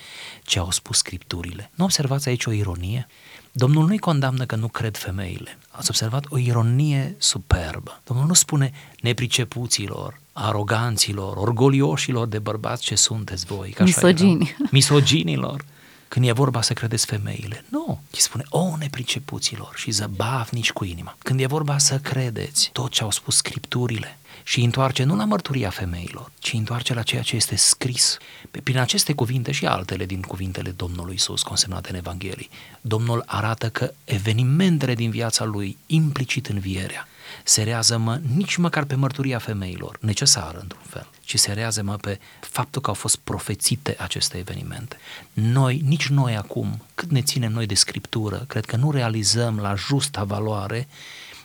ce 0.44 0.60
au 0.60 0.72
spus 0.72 0.98
Scripturile. 0.98 1.72
Nu 1.76 1.84
observați 1.84 2.28
aici 2.28 2.46
o 2.46 2.52
ironie? 2.52 3.08
Domnul 3.52 3.88
nu-i 3.88 3.98
condamnă 3.98 4.46
că 4.46 4.56
nu 4.56 4.68
cred 4.68 4.98
femeile. 4.98 5.58
Ați 5.70 5.90
observat 5.90 6.26
o 6.30 6.38
ironie 6.38 7.16
superbă. 7.18 8.02
Domnul 8.04 8.26
nu 8.26 8.34
spune 8.34 8.72
nepricepuților, 9.02 10.20
aroganților, 10.34 11.38
orgolioșilor 11.38 12.28
de 12.28 12.40
bărbați 12.40 12.84
ce 12.84 12.96
sunteți 12.96 13.46
voi. 13.46 13.70
Că 13.70 13.84
Misogini. 13.84 14.56
Misoginilor 14.72 15.66
când 16.10 16.28
e 16.28 16.32
vorba 16.32 16.62
să 16.62 16.74
credeți 16.74 17.06
femeile. 17.06 17.66
Nu, 17.70 18.02
ci 18.12 18.18
spune, 18.18 18.44
o 18.50 18.78
nepricepuților 18.78 19.74
și 19.76 19.92
zăbavnici 19.92 20.72
cu 20.72 20.86
inima. 20.86 21.16
Când 21.24 21.40
e 21.40 21.46
vorba 21.46 21.78
să 21.78 22.00
credeți 22.00 22.70
tot 22.74 22.92
ce 22.92 23.04
au 23.04 23.12
spus 23.12 23.36
scripturile 23.36 24.18
și 24.44 24.62
întoarce 24.62 25.04
nu 25.04 25.16
la 25.16 25.26
mărturia 25.26 25.70
femeilor, 25.70 26.32
ci 26.40 26.54
întoarce 26.54 26.94
la 26.94 27.02
ceea 27.02 27.22
ce 27.22 27.36
este 27.36 27.56
scris. 27.56 28.18
Prin 28.64 28.78
aceste 28.78 29.14
cuvinte 29.14 29.52
și 29.52 29.66
altele 29.66 30.06
din 30.06 30.22
cuvintele 30.22 30.70
Domnului 30.70 31.14
Isus 31.14 31.42
consemnate 31.42 31.90
în 31.90 31.96
Evanghelii, 31.96 32.50
Domnul 32.82 33.24
arată 33.26 33.70
că 33.70 33.94
evenimentele 34.04 34.96
din 34.96 35.10
viața 35.10 35.44
lui, 35.44 35.78
implicit 35.86 36.48
învierea, 36.48 37.08
se 37.44 37.64
rează-mă 37.64 38.20
nici 38.36 38.56
măcar 38.56 38.84
pe 38.84 38.96
mărturia 38.96 39.40
femeilor, 39.40 39.98
necesară 40.02 40.60
într-un 40.62 40.84
fel, 40.90 41.08
ci 41.30 41.40
se 41.40 41.52
rează-mă 41.52 41.96
pe 41.96 42.20
faptul 42.40 42.82
că 42.82 42.90
au 42.90 42.96
fost 42.96 43.16
profețite 43.16 43.96
aceste 44.00 44.38
evenimente. 44.38 44.98
Noi, 45.34 45.82
nici 45.86 46.08
noi 46.08 46.36
acum, 46.36 46.82
cât 46.96 47.12
ne 47.12 47.22
ținem 47.22 47.52
noi 47.52 47.66
de 47.66 47.74
Scriptură, 47.74 48.46
cred 48.48 48.66
că 48.66 48.76
nu 48.76 48.92
realizăm 48.92 49.60
la 49.60 49.76
justa 49.76 50.24
valoare 50.24 50.88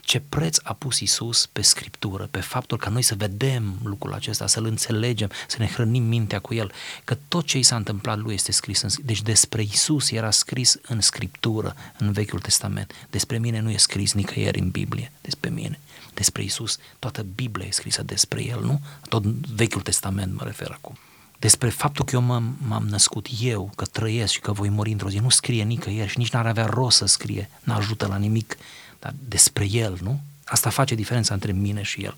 ce 0.04 0.20
preț 0.28 0.58
a 0.62 0.72
pus 0.72 1.00
Isus 1.00 1.46
pe 1.46 1.62
Scriptură, 1.62 2.28
pe 2.30 2.40
faptul 2.40 2.78
că 2.78 2.88
noi 2.88 3.02
să 3.02 3.14
vedem 3.14 3.74
lucrul 3.82 4.12
acesta, 4.12 4.46
să-l 4.46 4.64
înțelegem, 4.64 5.30
să 5.48 5.56
ne 5.58 5.66
hrănim 5.66 6.02
mintea 6.02 6.38
cu 6.38 6.54
el, 6.54 6.72
că 7.04 7.16
tot 7.28 7.46
ce 7.46 7.58
i 7.58 7.62
s-a 7.62 7.76
întâmplat 7.76 8.18
lui 8.18 8.34
este 8.34 8.52
scris 8.52 8.82
în 8.82 8.88
Deci 9.04 9.22
despre 9.22 9.62
Isus 9.62 10.10
era 10.10 10.30
scris 10.30 10.76
în 10.88 11.00
Scriptură, 11.00 11.74
în 11.98 12.12
Vechiul 12.12 12.40
Testament. 12.40 12.92
Despre 13.10 13.38
mine 13.38 13.60
nu 13.60 13.70
e 13.70 13.76
scris 13.76 14.12
nicăieri 14.12 14.58
în 14.58 14.70
Biblie, 14.70 15.12
despre 15.20 15.50
mine. 15.50 15.78
Despre 16.14 16.42
Isus, 16.42 16.78
toată 16.98 17.26
Biblia 17.34 17.66
e 17.66 17.70
scrisă 17.70 18.02
despre 18.02 18.44
El, 18.44 18.60
nu? 18.60 18.80
Tot 19.08 19.24
Vechiul 19.54 19.80
Testament 19.80 20.34
mă 20.34 20.42
refer 20.44 20.70
acum. 20.70 20.98
Despre 21.38 21.68
faptul 21.68 22.04
că 22.04 22.14
eu 22.14 22.22
m-am, 22.22 22.56
m-am 22.66 22.86
născut 22.86 23.26
eu, 23.40 23.70
că 23.76 23.84
trăiesc 23.84 24.32
și 24.32 24.40
că 24.40 24.52
voi 24.52 24.68
muri 24.68 24.92
într-o 24.92 25.08
zi, 25.08 25.18
nu 25.18 25.28
scrie 25.28 25.62
nicăieri 25.62 26.10
și 26.10 26.18
nici 26.18 26.30
n-ar 26.30 26.46
avea 26.46 26.66
rost 26.66 26.96
să 26.96 27.06
scrie, 27.06 27.50
n-ajută 27.62 28.06
la 28.06 28.16
nimic 28.16 28.56
dar 29.04 29.14
despre 29.28 29.66
el, 29.70 29.98
nu? 30.02 30.20
Asta 30.44 30.70
face 30.70 30.94
diferența 30.94 31.34
între 31.34 31.52
mine 31.52 31.82
și 31.82 32.02
el. 32.04 32.14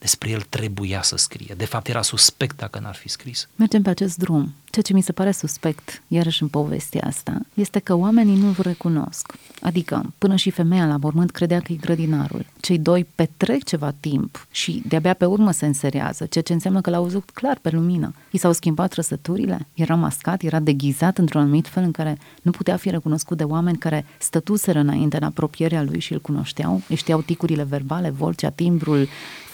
Despre 0.00 0.30
el 0.30 0.40
trebuia 0.48 1.02
să 1.02 1.16
scrie. 1.16 1.54
De 1.56 1.64
fapt, 1.64 1.88
era 1.88 2.02
suspect 2.02 2.56
dacă 2.56 2.78
n-ar 2.78 2.94
fi 2.94 3.08
scris. 3.08 3.48
Mergem 3.56 3.82
pe 3.82 3.90
acest 3.90 4.16
drum. 4.16 4.54
Ceea 4.70 4.84
ce 4.84 4.92
mi 4.92 5.02
se 5.02 5.12
pare 5.12 5.32
suspect, 5.32 6.02
iarăși 6.08 6.42
în 6.42 6.48
povestea 6.48 7.06
asta, 7.06 7.40
este 7.54 7.78
că 7.78 7.94
oamenii 7.94 8.36
nu-l 8.36 8.54
recunosc. 8.58 9.34
Adică, 9.62 10.12
până 10.18 10.36
și 10.36 10.50
femeia 10.50 10.86
la 10.86 10.96
mormânt 10.96 11.30
credea 11.30 11.60
că 11.60 11.72
e 11.72 11.76
grădinarul. 11.76 12.46
Cei 12.60 12.78
doi 12.78 13.06
petrec 13.14 13.64
ceva 13.64 13.94
timp 14.00 14.46
și 14.50 14.82
de-abia 14.88 15.14
pe 15.14 15.24
urmă 15.24 15.50
se 15.50 15.66
înserează, 15.66 16.26
ceea 16.26 16.44
ce 16.44 16.52
înseamnă 16.52 16.80
că 16.80 16.90
l-au 16.90 17.02
văzut 17.02 17.30
clar 17.30 17.58
pe 17.62 17.70
lumină. 17.70 18.14
I 18.30 18.38
s-au 18.38 18.52
schimbat 18.52 18.90
trăsăturile, 18.90 19.66
era 19.74 19.94
mascat, 19.94 20.42
era 20.42 20.60
deghizat 20.60 21.18
într-un 21.18 21.40
anumit 21.40 21.68
fel 21.68 21.82
în 21.82 21.90
care 21.90 22.18
nu 22.42 22.50
putea 22.50 22.76
fi 22.76 22.90
recunoscut 22.90 23.36
de 23.36 23.44
oameni 23.44 23.78
care 23.78 24.06
stătuseră 24.18 24.78
înainte 24.78 25.16
în 25.16 25.22
apropierea 25.22 25.82
lui 25.82 26.00
și 26.00 26.12
îl 26.12 26.20
cunoșteau, 26.20 26.82
îi 26.88 26.96
știau 26.96 27.20
ticurile 27.20 27.62
verbale, 27.62 28.10
vocea, 28.10 28.50
timbrul, 28.50 29.08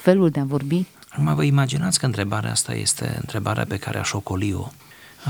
felul 0.06 0.30
de 0.30 0.40
a 0.40 0.44
vorbi. 0.44 0.84
Acum 1.08 1.34
vă 1.34 1.42
imaginați 1.42 1.98
că 1.98 2.06
întrebarea 2.06 2.50
asta 2.50 2.74
este 2.74 3.16
întrebarea 3.20 3.64
pe 3.64 3.76
care 3.76 3.98
aș 3.98 4.12
ocoli-o 4.12 4.68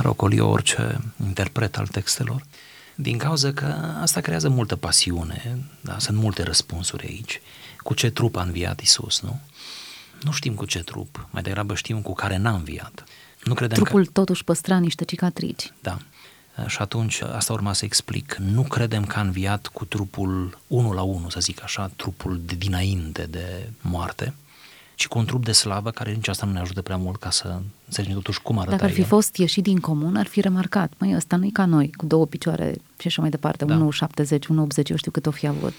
rocoli 0.01 0.41
orice 0.41 1.01
interpret 1.27 1.77
al 1.77 1.87
textelor, 1.87 2.43
din 2.95 3.19
cauza 3.19 3.53
că 3.53 3.65
asta 4.01 4.21
creează 4.21 4.49
multă 4.49 4.77
pasiune, 4.77 5.59
da? 5.81 5.99
sunt 5.99 6.17
multe 6.17 6.43
răspunsuri 6.43 7.07
aici. 7.07 7.41
Cu 7.79 7.95
ce 7.95 8.11
trup 8.11 8.37
a 8.37 8.43
înviat 8.43 8.81
Isus, 8.81 9.21
nu? 9.21 9.41
Nu 10.23 10.33
știm 10.33 10.55
cu 10.55 10.65
ce 10.65 10.79
trup, 10.79 11.29
mai 11.31 11.43
degrabă 11.43 11.75
știm 11.75 12.01
cu 12.03 12.13
care 12.13 12.37
n-a 12.37 12.55
înviat. 12.55 13.05
Nu 13.45 13.55
credem 13.55 13.83
Trupul 13.83 14.05
că... 14.05 14.11
totuși 14.13 14.45
păstra 14.45 14.79
niște 14.79 15.05
cicatrici. 15.05 15.73
Da. 15.81 15.99
Și 16.67 16.79
atunci, 16.81 17.21
asta 17.21 17.53
urma 17.53 17.73
să 17.73 17.85
explic, 17.85 18.35
nu 18.35 18.63
credem 18.63 19.05
că 19.05 19.19
a 19.19 19.21
înviat 19.21 19.67
cu 19.67 19.85
trupul 19.85 20.59
unul 20.67 20.95
la 20.95 21.03
unul, 21.03 21.31
să 21.31 21.41
zic 21.41 21.63
așa, 21.63 21.91
trupul 21.97 22.41
de 22.45 22.55
dinainte 22.55 23.27
de 23.31 23.69
moarte, 23.81 24.35
ci 24.97 25.07
cu 25.07 25.19
un 25.19 25.25
trup 25.25 25.45
de 25.45 25.53
slavă 25.53 25.91
care 25.91 26.13
nici 26.13 26.29
asta 26.29 26.47
nu 26.47 26.53
ne 26.53 26.59
ajută 26.59 26.83
prea 26.83 26.97
mult 26.97 27.21
ca 27.21 27.31
să 27.31 27.61
înțelegem 27.85 28.17
totuși 28.17 28.43
cum 28.43 28.59
arăta 28.59 28.71
Dacă 28.71 28.85
ar 28.85 28.91
fi 28.91 29.01
el. 29.01 29.07
fost 29.07 29.37
ieșit 29.37 29.63
din 29.63 29.81
comun, 29.81 30.17
ar 30.17 30.27
fi 30.27 30.41
remarcat, 30.41 30.93
măi, 30.99 31.15
ăsta 31.17 31.37
nu 31.37 31.45
e 31.45 31.51
ca 31.53 31.65
noi, 31.65 31.93
cu 31.97 32.07
două 32.07 32.27
picioare 32.27 32.75
și 32.99 33.07
așa 33.07 33.21
mai 33.21 33.31
departe, 33.31 33.65
da. 33.65 33.89
1,70, 34.25 34.29
1,80, 34.29 34.89
eu 34.89 34.97
știu 34.97 35.11
cât 35.11 35.27
o 35.27 35.31
fi 35.31 35.47
avut. 35.47 35.73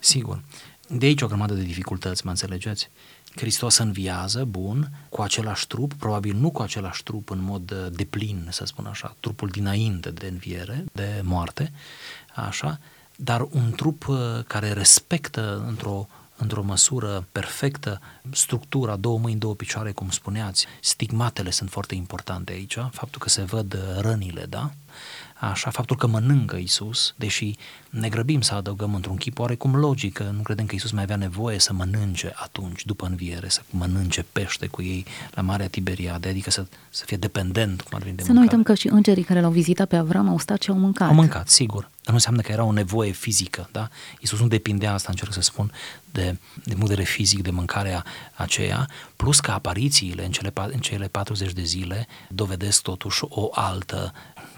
Sigur. 0.00 0.40
De 0.88 1.06
aici 1.06 1.22
o 1.22 1.26
grămadă 1.26 1.54
de 1.54 1.62
dificultăți, 1.62 2.24
mă 2.24 2.30
înțelegeți? 2.30 2.90
Hristos 3.36 3.76
înviază, 3.76 4.44
bun, 4.44 4.90
cu 5.08 5.22
același 5.22 5.66
trup, 5.66 5.92
probabil 5.92 6.36
nu 6.36 6.50
cu 6.50 6.62
același 6.62 7.02
trup 7.02 7.30
în 7.30 7.42
mod 7.42 7.70
uh, 7.70 7.86
deplin, 7.92 8.46
să 8.50 8.64
spun 8.64 8.86
așa, 8.86 9.16
trupul 9.20 9.48
dinainte 9.48 10.10
de 10.10 10.26
înviere, 10.26 10.84
de 10.92 11.20
moarte, 11.22 11.72
așa, 12.34 12.78
dar 13.16 13.46
un 13.50 13.72
trup 13.76 14.08
uh, 14.08 14.16
care 14.46 14.72
respectă 14.72 15.64
într-o 15.68 16.08
într-o 16.36 16.62
măsură 16.62 17.28
perfectă 17.32 18.00
structura, 18.30 18.96
două 18.96 19.18
mâini, 19.18 19.38
două 19.38 19.54
picioare, 19.54 19.92
cum 19.92 20.10
spuneați. 20.10 20.66
Stigmatele 20.80 21.50
sunt 21.50 21.70
foarte 21.70 21.94
importante 21.94 22.52
aici, 22.52 22.78
faptul 22.90 23.20
că 23.20 23.28
se 23.28 23.42
văd 23.42 23.78
rănile, 23.98 24.44
da? 24.44 24.70
Așa, 25.40 25.70
faptul 25.70 25.96
că 25.96 26.06
mănâncă 26.06 26.56
Isus, 26.56 27.14
deși 27.16 27.54
ne 27.90 28.08
grăbim 28.08 28.40
să 28.40 28.54
adăugăm 28.54 28.94
într-un 28.94 29.16
chip 29.16 29.38
oarecum 29.38 29.76
logică, 29.76 30.32
nu 30.36 30.42
credem 30.42 30.66
că 30.66 30.74
Isus 30.74 30.90
mai 30.90 31.02
avea 31.02 31.16
nevoie 31.16 31.58
să 31.58 31.72
mănânce 31.72 32.32
atunci, 32.34 32.84
după 32.84 33.06
înviere, 33.06 33.48
să 33.48 33.60
mănânce 33.70 34.24
pește 34.32 34.66
cu 34.66 34.82
ei 34.82 35.04
la 35.34 35.42
Marea 35.42 35.68
Tiberiade, 35.68 36.28
adică 36.28 36.50
să, 36.50 36.66
să 36.90 37.04
fie 37.06 37.16
dependent, 37.16 37.80
cum 37.82 37.90
ar 37.94 38.02
veni 38.02 38.16
de 38.16 38.22
Să 38.22 38.32
mâncare. 38.32 38.46
nu 38.46 38.58
uităm 38.58 38.62
că 38.74 38.80
și 38.80 38.88
îngerii 38.88 39.22
care 39.22 39.40
l-au 39.40 39.50
vizitat 39.50 39.88
pe 39.88 39.96
Avram 39.96 40.28
au 40.28 40.38
stat 40.38 40.62
și 40.62 40.70
au 40.70 40.78
mâncat. 40.78 41.08
Au 41.08 41.14
mâncat, 41.14 41.48
sigur. 41.48 41.80
Dar 41.82 42.12
nu 42.12 42.14
înseamnă 42.14 42.40
că 42.40 42.52
era 42.52 42.64
o 42.64 42.72
nevoie 42.72 43.10
fizică, 43.10 43.68
da? 43.72 43.88
Isus 44.20 44.40
nu 44.40 44.46
depindea, 44.48 44.92
asta 44.92 45.08
încerc 45.10 45.32
să 45.32 45.40
spun, 45.40 45.72
de, 46.10 46.38
de 46.64 46.74
modere 46.78 47.02
fizic, 47.02 47.42
de 47.42 47.50
mâncarea 47.50 48.04
aceea, 48.34 48.88
plus 49.16 49.40
că 49.40 49.50
aparițiile 49.50 50.24
în 50.24 50.30
cele, 50.30 50.52
în 50.54 50.80
cele 50.80 51.06
40 51.06 51.52
de 51.52 51.62
zile 51.62 52.06
dovedesc 52.28 52.82
totuși 52.82 53.24
o 53.28 53.48
altă 53.52 54.12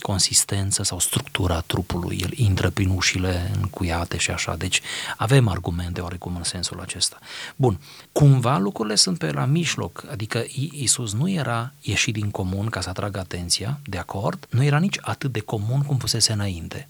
consistență 0.06 0.82
sau 0.82 0.98
structura 0.98 1.60
trupului. 1.60 2.18
El 2.22 2.30
intră 2.34 2.70
prin 2.70 2.88
ușile 2.88 3.50
încuiate 3.60 4.16
și 4.16 4.30
așa. 4.30 4.56
Deci 4.56 4.80
avem 5.16 5.48
argumente 5.48 6.00
oarecum 6.00 6.36
în 6.36 6.42
sensul 6.42 6.80
acesta. 6.80 7.18
Bun, 7.56 7.80
cumva 8.12 8.58
lucrurile 8.58 8.94
sunt 8.94 9.18
pe 9.18 9.30
la 9.30 9.44
mijloc, 9.44 10.04
adică 10.10 10.44
Isus 10.70 11.12
nu 11.12 11.30
era 11.30 11.72
ieșit 11.80 12.14
din 12.14 12.30
comun 12.30 12.66
ca 12.66 12.80
să 12.80 12.88
atragă 12.88 13.18
atenția, 13.18 13.80
de 13.84 13.98
acord, 13.98 14.46
nu 14.50 14.62
era 14.62 14.78
nici 14.78 14.98
atât 15.00 15.32
de 15.32 15.40
comun 15.40 15.82
cum 15.82 15.96
fusese 15.96 16.32
înainte. 16.32 16.88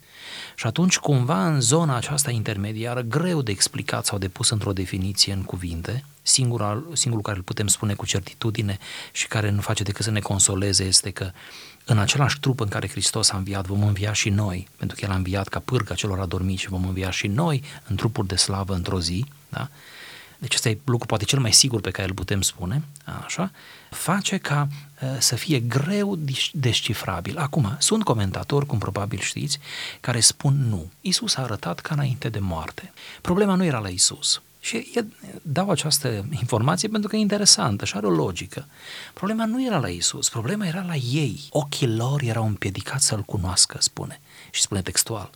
Și 0.54 0.66
atunci, 0.66 0.96
cumva, 0.96 1.46
în 1.46 1.61
zona 1.61 1.96
aceasta 1.96 2.30
intermediară, 2.30 3.00
greu 3.00 3.42
de 3.42 3.50
explicat 3.50 4.06
sau 4.06 4.18
de 4.18 4.28
pus 4.28 4.50
într-o 4.50 4.73
definiție 4.73 5.32
în 5.32 5.42
cuvinte, 5.42 6.04
singurul, 6.26 6.90
singurul 6.92 7.25
care 7.25 7.37
îl 7.37 7.42
putem 7.42 7.66
spune 7.66 7.95
cu 7.95 8.06
certitudine 8.06 8.78
și 9.12 9.26
care 9.26 9.50
nu 9.50 9.61
face 9.61 9.83
decât 9.83 10.04
să 10.04 10.11
ne 10.11 10.21
consoleze 10.21 10.85
este 10.85 11.11
că 11.11 11.30
în 11.85 11.99
același 11.99 12.40
trup 12.40 12.61
în 12.61 12.68
care 12.68 12.88
Hristos 12.88 13.30
a 13.30 13.37
înviat, 13.37 13.66
vom 13.66 13.83
învia 13.83 14.12
și 14.12 14.28
noi, 14.28 14.68
pentru 14.76 14.97
că 14.97 15.04
El 15.04 15.11
a 15.11 15.14
înviat 15.14 15.49
ca 15.49 15.59
pârga 15.59 15.95
celor 15.95 16.21
adormiți 16.21 16.62
și 16.62 16.68
vom 16.68 16.87
învia 16.87 17.11
și 17.11 17.26
noi 17.26 17.62
în 17.88 17.97
trupuri 17.97 18.26
de 18.28 18.37
slavă 18.37 18.75
într-o 18.75 19.00
zi, 19.00 19.25
da? 19.49 19.68
deci 20.38 20.54
ăsta 20.54 20.68
e 20.68 20.78
lucru 20.85 21.06
poate 21.06 21.25
cel 21.25 21.38
mai 21.38 21.52
sigur 21.52 21.80
pe 21.80 21.90
care 21.90 22.09
îl 22.09 22.14
putem 22.14 22.40
spune, 22.40 22.83
așa, 23.25 23.50
face 23.90 24.37
ca 24.38 24.68
uh, 25.02 25.09
să 25.18 25.37
fie 25.37 25.61
greu 25.61 26.18
descifrabil. 26.52 27.38
Acum, 27.38 27.76
sunt 27.78 28.04
comentatori, 28.04 28.66
cum 28.66 28.78
probabil 28.78 29.18
știți, 29.18 29.59
care 30.00 30.21
spun 30.21 30.66
nu. 30.68 30.90
Isus 31.00 31.37
a 31.37 31.42
arătat 31.42 31.80
ca 31.80 31.95
înainte 31.95 32.28
de 32.28 32.38
moarte. 32.38 32.92
Problema 33.21 33.54
nu 33.54 33.64
era 33.64 33.78
la 33.78 33.88
Isus. 33.88 34.40
Și 34.66 35.04
dau 35.42 35.70
această 35.70 36.25
informație 36.30 36.88
pentru 36.88 37.08
că 37.08 37.16
e 37.16 37.18
interesantă 37.18 37.85
și 37.85 37.96
are 37.96 38.06
o 38.06 38.11
logică. 38.11 38.66
Problema 39.14 39.44
nu 39.44 39.64
era 39.64 39.78
la 39.78 39.88
Isus, 39.88 40.28
problema 40.28 40.66
era 40.66 40.85
la 40.87 40.94
ei. 40.94 41.40
Ochii 41.50 41.94
lor 41.94 42.23
erau 42.23 42.46
împiedicați 42.46 43.06
să-L 43.06 43.23
cunoască, 43.23 43.76
spune. 43.80 44.20
Și 44.50 44.61
spune 44.61 44.82
textual. 44.82 45.30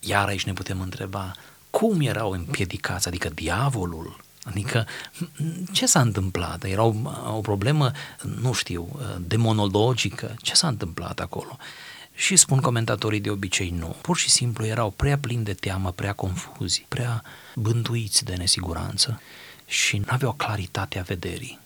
Iar 0.00 0.28
aici 0.28 0.44
ne 0.44 0.52
putem 0.52 0.80
întreba, 0.80 1.32
cum 1.70 2.00
erau 2.00 2.30
împiedicați, 2.30 3.08
adică 3.08 3.28
diavolul, 3.28 4.20
Adică, 4.44 4.86
ce 5.72 5.86
s-a 5.86 6.00
întâmplat? 6.00 6.64
Era 6.64 6.82
o, 6.82 6.94
o 7.36 7.40
problemă, 7.40 7.90
nu 8.40 8.52
știu, 8.52 9.00
demonologică? 9.26 10.34
Ce 10.38 10.54
s-a 10.54 10.68
întâmplat 10.68 11.20
acolo? 11.20 11.56
Și 12.14 12.36
spun 12.36 12.60
comentatorii 12.60 13.20
de 13.20 13.30
obicei 13.30 13.70
nu. 13.70 13.96
Pur 14.00 14.16
și 14.16 14.30
simplu 14.30 14.66
erau 14.66 14.90
prea 14.90 15.18
plini 15.18 15.44
de 15.44 15.54
teamă, 15.54 15.92
prea 15.92 16.12
confuzi, 16.12 16.84
prea 16.88 17.22
bântuiți 17.54 18.24
de 18.24 18.34
nesiguranță 18.34 19.20
și 19.66 19.98
nu 19.98 20.04
aveau 20.08 20.32
claritatea 20.32 21.02
vederii. 21.02 21.60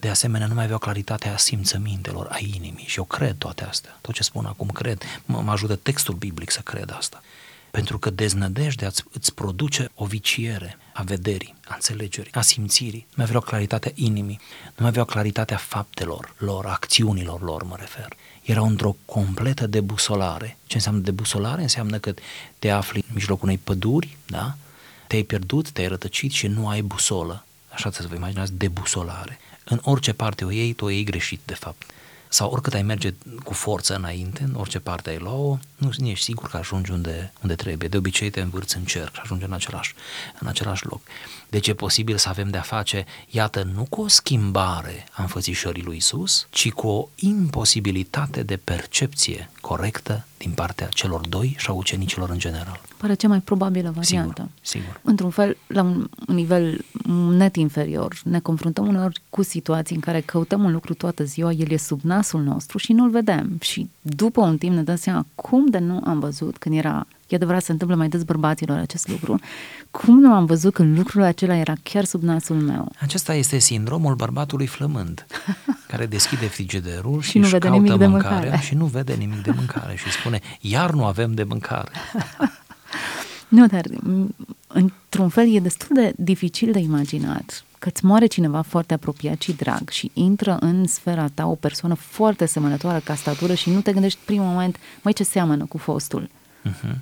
De 0.00 0.08
asemenea, 0.08 0.46
nu 0.46 0.54
mai 0.54 0.64
aveau 0.64 0.78
claritatea 0.78 1.36
simțămintelor, 1.36 2.26
a 2.30 2.38
inimii 2.38 2.84
și 2.86 2.98
eu 2.98 3.04
cred 3.04 3.36
toate 3.38 3.64
astea. 3.64 3.98
Tot 4.00 4.14
ce 4.14 4.22
spun 4.22 4.44
acum 4.44 4.68
cred, 4.68 5.02
mă, 5.24 5.40
mă 5.40 5.50
ajută 5.50 5.76
textul 5.76 6.14
biblic 6.14 6.50
să 6.50 6.60
cred 6.60 6.94
asta. 6.96 7.22
Pentru 7.70 7.98
că 7.98 8.10
deznădejdea 8.10 8.86
îți, 8.86 9.04
îți 9.12 9.34
produce 9.34 9.90
o 9.94 10.04
viciere 10.04 10.78
a 10.92 11.02
vederii, 11.02 11.54
a 11.64 11.74
înțelegerii, 11.74 12.32
a 12.32 12.40
simțirii. 12.40 13.06
Nu 13.08 13.14
mai 13.14 13.24
aveau 13.24 13.40
claritatea 13.40 13.92
inimii, 13.94 14.40
nu 14.64 14.74
mai 14.76 14.88
aveau 14.88 15.04
claritatea 15.04 15.56
faptelor 15.56 16.34
lor, 16.38 16.66
acțiunilor 16.66 17.42
lor, 17.42 17.62
mă 17.62 17.76
refer. 17.78 18.08
Erau 18.42 18.66
într-o 18.66 18.96
completă 19.04 19.66
debusolare. 19.66 20.56
Ce 20.66 20.76
înseamnă 20.76 21.00
debusolare? 21.00 21.62
Înseamnă 21.62 21.98
că 21.98 22.14
te 22.58 22.70
afli 22.70 23.04
în 23.08 23.14
mijlocul 23.14 23.44
unei 23.44 23.58
păduri, 23.58 24.16
da? 24.26 24.56
Te-ai 25.06 25.22
pierdut, 25.22 25.70
te-ai 25.70 25.88
rătăcit 25.88 26.32
și 26.32 26.46
nu 26.46 26.68
ai 26.68 26.82
busolă. 26.82 27.44
Așa 27.68 27.90
să 27.92 28.06
vă 28.08 28.14
imaginați, 28.14 28.52
debusolare. 28.52 29.38
În 29.64 29.80
orice 29.82 30.12
parte 30.12 30.44
o 30.44 30.50
iei, 30.50 30.72
tu 30.72 30.84
o 30.84 30.88
iei 30.88 31.04
greșit, 31.04 31.40
de 31.44 31.54
fapt 31.54 31.82
sau 32.28 32.50
oricât 32.50 32.74
ai 32.74 32.82
merge 32.82 33.14
cu 33.44 33.52
forță 33.52 33.94
înainte, 33.94 34.42
în 34.42 34.54
orice 34.54 34.78
parte 34.78 35.10
ai 35.10 35.18
lua 35.18 35.58
nu, 35.76 35.90
nu 35.96 36.06
ești 36.06 36.24
sigur 36.24 36.48
că 36.48 36.56
ajungi 36.56 36.90
unde, 36.90 37.32
unde 37.42 37.54
trebuie. 37.54 37.88
De 37.88 37.96
obicei 37.96 38.30
te 38.30 38.40
învârți 38.40 38.76
în 38.76 38.84
cerc 38.84 39.14
și 39.14 39.20
ajungi 39.22 39.44
în 39.44 39.52
același, 39.52 39.94
în 40.40 40.46
același 40.46 40.86
loc. 40.86 41.00
Deci 41.50 41.68
e 41.68 41.74
posibil 41.74 42.16
să 42.16 42.28
avem 42.28 42.48
de-a 42.48 42.60
face, 42.60 43.04
iată, 43.30 43.70
nu 43.74 43.86
cu 43.90 44.00
o 44.00 44.08
schimbare 44.08 45.06
a 45.10 45.22
înfățișării 45.22 45.82
lui 45.82 45.96
Isus, 45.96 46.46
ci 46.50 46.70
cu 46.70 46.86
o 46.86 47.08
imposibilitate 47.14 48.42
de 48.42 48.56
percepție 48.56 49.50
corectă 49.60 50.26
din 50.36 50.50
partea 50.50 50.86
celor 50.86 51.26
doi 51.28 51.54
și 51.58 51.66
a 51.68 51.72
ucenicilor 51.72 52.30
în 52.30 52.38
general. 52.38 52.80
Pare 52.96 53.14
cea 53.14 53.28
mai 53.28 53.40
probabilă 53.40 53.92
variantă. 53.94 54.48
Sigur, 54.60 54.82
sigur. 54.82 55.00
Într-un 55.02 55.30
fel, 55.30 55.56
la 55.66 55.82
un 55.82 56.08
nivel 56.26 56.84
net 57.30 57.56
inferior, 57.56 58.20
ne 58.24 58.40
confruntăm 58.40 58.86
uneori 58.86 59.20
cu 59.30 59.42
situații 59.42 59.94
în 59.94 60.00
care 60.00 60.20
căutăm 60.20 60.64
un 60.64 60.72
lucru 60.72 60.94
toată 60.94 61.24
ziua, 61.24 61.52
el 61.52 61.70
e 61.70 61.76
sub 61.76 62.00
nasul 62.02 62.42
nostru 62.42 62.78
și 62.78 62.92
nu-l 62.92 63.10
vedem. 63.10 63.58
Și 63.60 63.88
după 64.00 64.40
un 64.40 64.58
timp 64.58 64.74
ne 64.74 64.82
dăm 64.82 64.96
seama 64.96 65.26
cum 65.34 65.66
de 65.66 65.78
nu 65.78 66.00
am 66.04 66.18
văzut 66.18 66.58
când 66.58 66.76
era 66.76 67.06
E 67.28 67.36
adevărat, 67.36 67.62
se 67.62 67.72
întâmplă 67.72 67.96
mai 67.96 68.08
des 68.08 68.22
bărbaților 68.22 68.78
acest 68.78 69.08
lucru. 69.08 69.40
Cum 69.90 70.20
nu 70.20 70.32
am 70.32 70.44
văzut 70.44 70.74
că 70.74 70.82
lucrul 70.82 71.22
acela 71.22 71.56
era 71.56 71.72
chiar 71.82 72.04
sub 72.04 72.22
nasul 72.22 72.56
meu? 72.56 72.92
Acesta 73.00 73.34
este 73.34 73.58
sindromul 73.58 74.14
bărbatului 74.14 74.66
flămând, 74.66 75.26
care 75.90 76.06
deschide 76.06 76.46
frigiderul 76.46 77.20
și, 77.20 77.30
și 77.30 77.38
nu 77.38 77.46
vede 77.46 77.68
caută 77.68 77.82
nimic 77.82 77.90
mâncarea 77.90 78.38
de 78.38 78.44
mâncare. 78.44 78.62
și 78.62 78.74
nu 78.74 78.84
vede 78.84 79.12
nimic 79.12 79.42
de 79.42 79.50
mâncare 79.56 79.96
și 79.96 80.10
spune, 80.10 80.40
iar 80.60 80.90
nu 80.90 81.04
avem 81.04 81.34
de 81.34 81.42
mâncare. 81.42 81.90
nu, 83.48 83.66
dar 83.66 83.84
într-un 84.66 85.28
fel 85.28 85.54
e 85.54 85.60
destul 85.60 85.88
de 85.94 86.12
dificil 86.16 86.72
de 86.72 86.78
imaginat 86.78 87.62
că 87.78 87.88
îți 87.88 88.04
moare 88.04 88.26
cineva 88.26 88.60
foarte 88.60 88.94
apropiat 88.94 89.42
și 89.42 89.52
drag 89.52 89.88
și 89.88 90.10
intră 90.14 90.56
în 90.60 90.86
sfera 90.86 91.28
ta 91.34 91.46
o 91.46 91.54
persoană 91.54 91.94
foarte 91.94 92.46
semănătoare 92.46 93.00
ca 93.04 93.14
statură 93.14 93.54
și 93.54 93.70
nu 93.70 93.80
te 93.80 93.92
gândești 93.92 94.18
primul 94.24 94.46
moment, 94.46 94.76
mai 95.02 95.12
ce 95.12 95.24
seamănă 95.24 95.64
cu 95.64 95.78
fostul. 95.78 96.28
Uh-huh. 96.68 96.94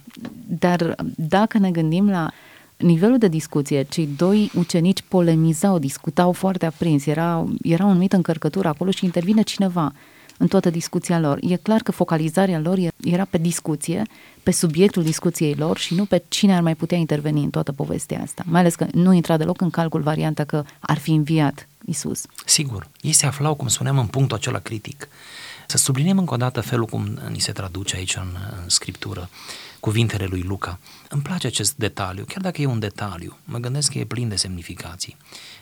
Dar 0.46 0.94
dacă 1.16 1.58
ne 1.58 1.70
gândim 1.70 2.10
la 2.10 2.30
nivelul 2.76 3.18
de 3.18 3.28
discuție, 3.28 3.82
cei 3.82 4.08
doi 4.16 4.50
ucenici 4.54 5.02
polemizau, 5.08 5.78
discutau 5.78 6.32
foarte 6.32 6.66
aprins, 6.66 7.06
era, 7.06 7.44
era 7.62 7.84
o 7.84 7.88
anumită 7.88 8.16
încărcătură 8.16 8.68
acolo 8.68 8.90
și 8.90 9.04
intervine 9.04 9.42
cineva 9.42 9.92
în 10.38 10.46
toată 10.46 10.70
discuția 10.70 11.20
lor. 11.20 11.38
E 11.40 11.56
clar 11.56 11.80
că 11.80 11.92
focalizarea 11.92 12.58
lor 12.58 12.78
era 13.02 13.24
pe 13.24 13.38
discuție, 13.38 14.02
pe 14.42 14.50
subiectul 14.50 15.02
discuției 15.02 15.54
lor 15.54 15.78
și 15.78 15.94
nu 15.94 16.04
pe 16.04 16.22
cine 16.28 16.54
ar 16.54 16.62
mai 16.62 16.74
putea 16.74 16.98
interveni 16.98 17.42
în 17.44 17.50
toată 17.50 17.72
povestea 17.72 18.22
asta. 18.22 18.42
Mai 18.46 18.60
ales 18.60 18.74
că 18.74 18.86
nu 18.92 19.12
intra 19.12 19.36
deloc 19.36 19.60
în 19.60 19.70
calcul 19.70 20.00
varianta 20.00 20.44
că 20.44 20.64
ar 20.80 20.98
fi 20.98 21.10
înviat 21.10 21.68
Isus. 21.84 22.22
Sigur, 22.44 22.88
ei 23.00 23.12
se 23.12 23.26
aflau, 23.26 23.54
cum 23.54 23.68
spuneam, 23.68 23.98
în 23.98 24.06
punctul 24.06 24.36
acela 24.36 24.58
critic. 24.58 25.08
Să 25.66 25.76
subliniem 25.76 26.18
încă 26.18 26.34
o 26.34 26.36
dată 26.36 26.60
felul 26.60 26.86
cum 26.86 27.20
ni 27.28 27.38
se 27.38 27.52
traduce 27.52 27.96
aici 27.96 28.16
în, 28.16 28.36
în 28.62 28.68
scriptură 28.68 29.28
cuvintele 29.80 30.24
lui 30.24 30.42
Luca. 30.42 30.78
Îmi 31.08 31.22
place 31.22 31.46
acest 31.46 31.74
detaliu, 31.76 32.24
chiar 32.24 32.42
dacă 32.42 32.62
e 32.62 32.66
un 32.66 32.78
detaliu, 32.78 33.36
mă 33.44 33.58
gândesc 33.58 33.92
că 33.92 33.98
e 33.98 34.04
plin 34.04 34.28
de 34.28 34.36
semnificații. 34.36 35.16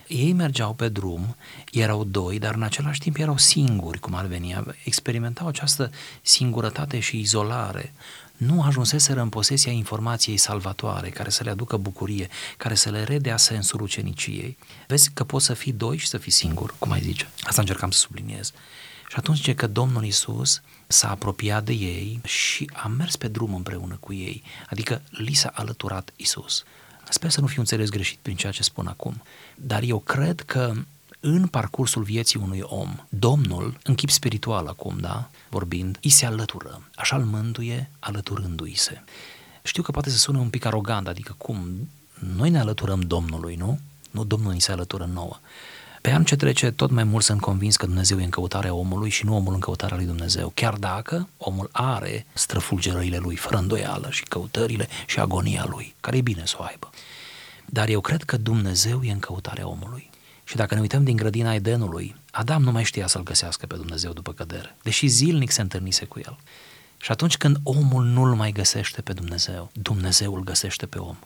Ei 0.06 0.32
mergeau 0.32 0.74
pe 0.74 0.88
drum, 0.88 1.36
erau 1.72 2.04
doi, 2.04 2.38
dar 2.38 2.54
în 2.54 2.62
același 2.62 3.00
timp 3.00 3.16
erau 3.16 3.36
singuri, 3.36 3.98
cum 3.98 4.14
ar 4.14 4.26
veni, 4.26 4.62
experimentau 4.84 5.46
această 5.46 5.90
singurătate 6.22 6.98
și 7.00 7.20
izolare. 7.20 7.92
Nu 8.36 8.62
ajunseseră 8.62 9.20
în 9.20 9.28
posesia 9.28 9.72
informației 9.72 10.36
salvatoare, 10.36 11.08
care 11.08 11.30
să 11.30 11.44
le 11.44 11.50
aducă 11.50 11.76
bucurie, 11.76 12.28
care 12.56 12.74
să 12.74 12.90
le 12.90 13.02
redea 13.02 13.36
sensul 13.36 13.80
uceniciei. 13.80 14.56
Vezi 14.86 15.10
că 15.14 15.24
poți 15.24 15.44
să 15.44 15.54
fii 15.54 15.72
doi 15.72 15.96
și 15.96 16.06
să 16.06 16.18
fii 16.18 16.32
singur, 16.32 16.74
cum 16.78 16.90
ai 16.90 17.00
zice. 17.00 17.28
Asta 17.42 17.60
încercam 17.60 17.90
să 17.90 17.98
subliniez. 17.98 18.52
Și 19.14 19.20
atunci 19.20 19.40
ce 19.40 19.55
că 19.55 19.66
Domnul 19.66 20.05
Isus 20.05 20.61
s-a 20.87 21.11
apropiat 21.11 21.64
de 21.64 21.72
ei 21.72 22.20
și 22.24 22.70
a 22.72 22.87
mers 22.87 23.16
pe 23.16 23.29
drum 23.29 23.55
împreună 23.55 23.96
cu 24.00 24.12
ei, 24.12 24.42
adică 24.70 25.03
li 25.11 25.33
s-a 25.33 25.53
alăturat 25.55 26.12
Isus. 26.16 26.64
Sper 27.09 27.31
să 27.31 27.40
nu 27.40 27.46
fiu 27.46 27.61
înțeles 27.61 27.88
greșit 27.88 28.18
prin 28.22 28.37
ceea 28.37 28.53
ce 28.53 28.62
spun 28.62 28.87
acum, 28.87 29.22
dar 29.55 29.83
eu 29.83 29.98
cred 29.98 30.40
că 30.40 30.72
în 31.20 31.46
parcursul 31.46 32.03
vieții 32.03 32.40
unui 32.42 32.61
om, 32.62 32.96
Domnul, 33.09 33.79
în 33.83 33.94
chip 33.94 34.11
spiritual 34.11 34.66
acum, 34.66 34.98
da, 34.98 35.31
vorbind, 35.48 35.98
îi 36.03 36.11
se 36.11 36.27
alătură, 36.27 36.83
așa 36.94 37.16
îl 37.16 37.24
mântuie 37.24 37.90
alăturându-i 37.98 38.74
se. 38.74 39.03
Știu 39.62 39.83
că 39.83 39.90
poate 39.90 40.11
să 40.11 40.18
sună 40.18 40.38
un 40.38 40.50
pic 40.50 40.64
arogant, 40.64 41.09
adică 41.09 41.35
cum, 41.38 41.88
noi 42.37 42.50
ne 42.50 42.59
alăturăm 42.59 43.00
Domnului, 43.00 43.55
nu? 43.55 43.79
Nu 44.11 44.24
Domnul 44.24 44.53
ni 44.53 44.61
se 44.61 44.72
alătură 44.72 45.05
nouă. 45.12 45.38
Pe 46.04 46.12
an 46.12 46.24
ce 46.24 46.36
trece, 46.36 46.70
tot 46.70 46.90
mai 46.90 47.04
mult 47.04 47.24
sunt 47.24 47.40
convins 47.40 47.76
că 47.76 47.86
Dumnezeu 47.86 48.20
e 48.20 48.24
în 48.24 48.30
căutarea 48.30 48.74
omului 48.74 49.10
și 49.10 49.24
nu 49.24 49.36
omul 49.36 49.54
în 49.54 49.60
căutarea 49.60 49.96
lui 49.96 50.06
Dumnezeu. 50.06 50.52
Chiar 50.54 50.74
dacă 50.74 51.28
omul 51.36 51.68
are 51.72 52.26
străfulgerările 52.32 53.16
lui, 53.16 53.36
fără 53.36 53.56
îndoială, 53.56 54.08
și 54.10 54.22
căutările 54.22 54.88
și 55.06 55.20
agonia 55.20 55.66
lui, 55.68 55.94
care 56.00 56.16
e 56.16 56.20
bine 56.20 56.42
să 56.46 56.54
o 56.58 56.62
aibă. 56.62 56.90
Dar 57.66 57.88
eu 57.88 58.00
cred 58.00 58.22
că 58.22 58.36
Dumnezeu 58.36 59.02
e 59.02 59.12
în 59.12 59.18
căutarea 59.18 59.68
omului. 59.68 60.10
Și 60.44 60.56
dacă 60.56 60.74
ne 60.74 60.80
uităm 60.80 61.04
din 61.04 61.16
grădina 61.16 61.54
Edenului, 61.54 62.16
Adam 62.30 62.62
nu 62.62 62.70
mai 62.70 62.84
știa 62.84 63.06
să-L 63.06 63.22
găsească 63.22 63.66
pe 63.66 63.76
Dumnezeu 63.76 64.12
după 64.12 64.32
cădere, 64.32 64.76
deși 64.82 65.06
zilnic 65.06 65.50
se 65.50 65.60
întâlnise 65.60 66.04
cu 66.04 66.18
El. 66.18 66.38
Și 66.96 67.10
atunci 67.10 67.36
când 67.36 67.56
omul 67.62 68.04
nu-L 68.04 68.34
mai 68.34 68.52
găsește 68.52 69.02
pe 69.02 69.12
Dumnezeu, 69.12 69.70
Dumnezeu 69.72 70.34
îl 70.34 70.44
găsește 70.44 70.86
pe 70.86 70.98
om. 70.98 71.16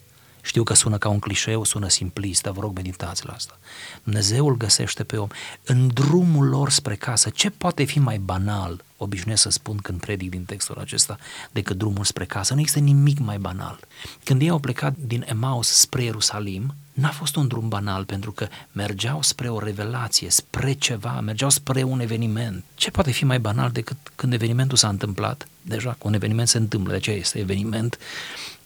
Știu 0.42 0.62
că 0.62 0.74
sună 0.74 0.98
ca 0.98 1.08
un 1.08 1.18
clișeu, 1.18 1.64
sună 1.64 1.88
simplist, 1.88 2.42
dar 2.42 2.52
vă 2.52 2.60
rog 2.60 2.74
meditați 2.74 3.26
la 3.26 3.32
asta. 3.32 3.58
Dumnezeu 4.02 4.46
îl 4.46 4.56
găsește 4.56 5.04
pe 5.04 5.16
om 5.16 5.28
în 5.64 5.88
drumul 5.88 6.48
lor 6.48 6.70
spre 6.70 6.96
casă. 6.96 7.30
Ce 7.30 7.50
poate 7.50 7.84
fi 7.84 7.98
mai 7.98 8.18
banal, 8.18 8.84
obișnuiesc 8.96 9.42
să 9.42 9.50
spun 9.50 9.76
când 9.76 10.00
predic 10.00 10.30
din 10.30 10.44
textul 10.44 10.78
acesta, 10.78 11.18
decât 11.52 11.76
drumul 11.76 12.04
spre 12.04 12.24
casă? 12.24 12.54
Nu 12.54 12.60
există 12.60 12.80
nimic 12.80 13.18
mai 13.18 13.38
banal. 13.38 13.78
Când 14.24 14.42
ei 14.42 14.48
au 14.48 14.58
plecat 14.58 14.94
din 14.96 15.24
Emaus 15.28 15.68
spre 15.68 16.02
Ierusalim, 16.02 16.74
n-a 16.92 17.10
fost 17.10 17.36
un 17.36 17.48
drum 17.48 17.68
banal 17.68 18.04
pentru 18.04 18.32
că 18.32 18.48
mergeau 18.72 19.22
spre 19.22 19.48
o 19.48 19.58
revelație, 19.58 20.30
spre 20.30 20.72
ceva, 20.72 21.20
mergeau 21.20 21.50
spre 21.50 21.82
un 21.82 22.00
eveniment. 22.00 22.64
Ce 22.74 22.90
poate 22.90 23.10
fi 23.10 23.24
mai 23.24 23.38
banal 23.40 23.70
decât 23.70 23.96
când 24.14 24.32
evenimentul 24.32 24.76
s-a 24.76 24.88
întâmplat? 24.88 25.48
Deja, 25.62 25.96
cu 25.98 26.08
un 26.08 26.14
eveniment 26.14 26.48
se 26.48 26.58
întâmplă, 26.58 26.90
de 26.90 26.96
aceea 26.96 27.16
este 27.16 27.38
eveniment 27.38 27.98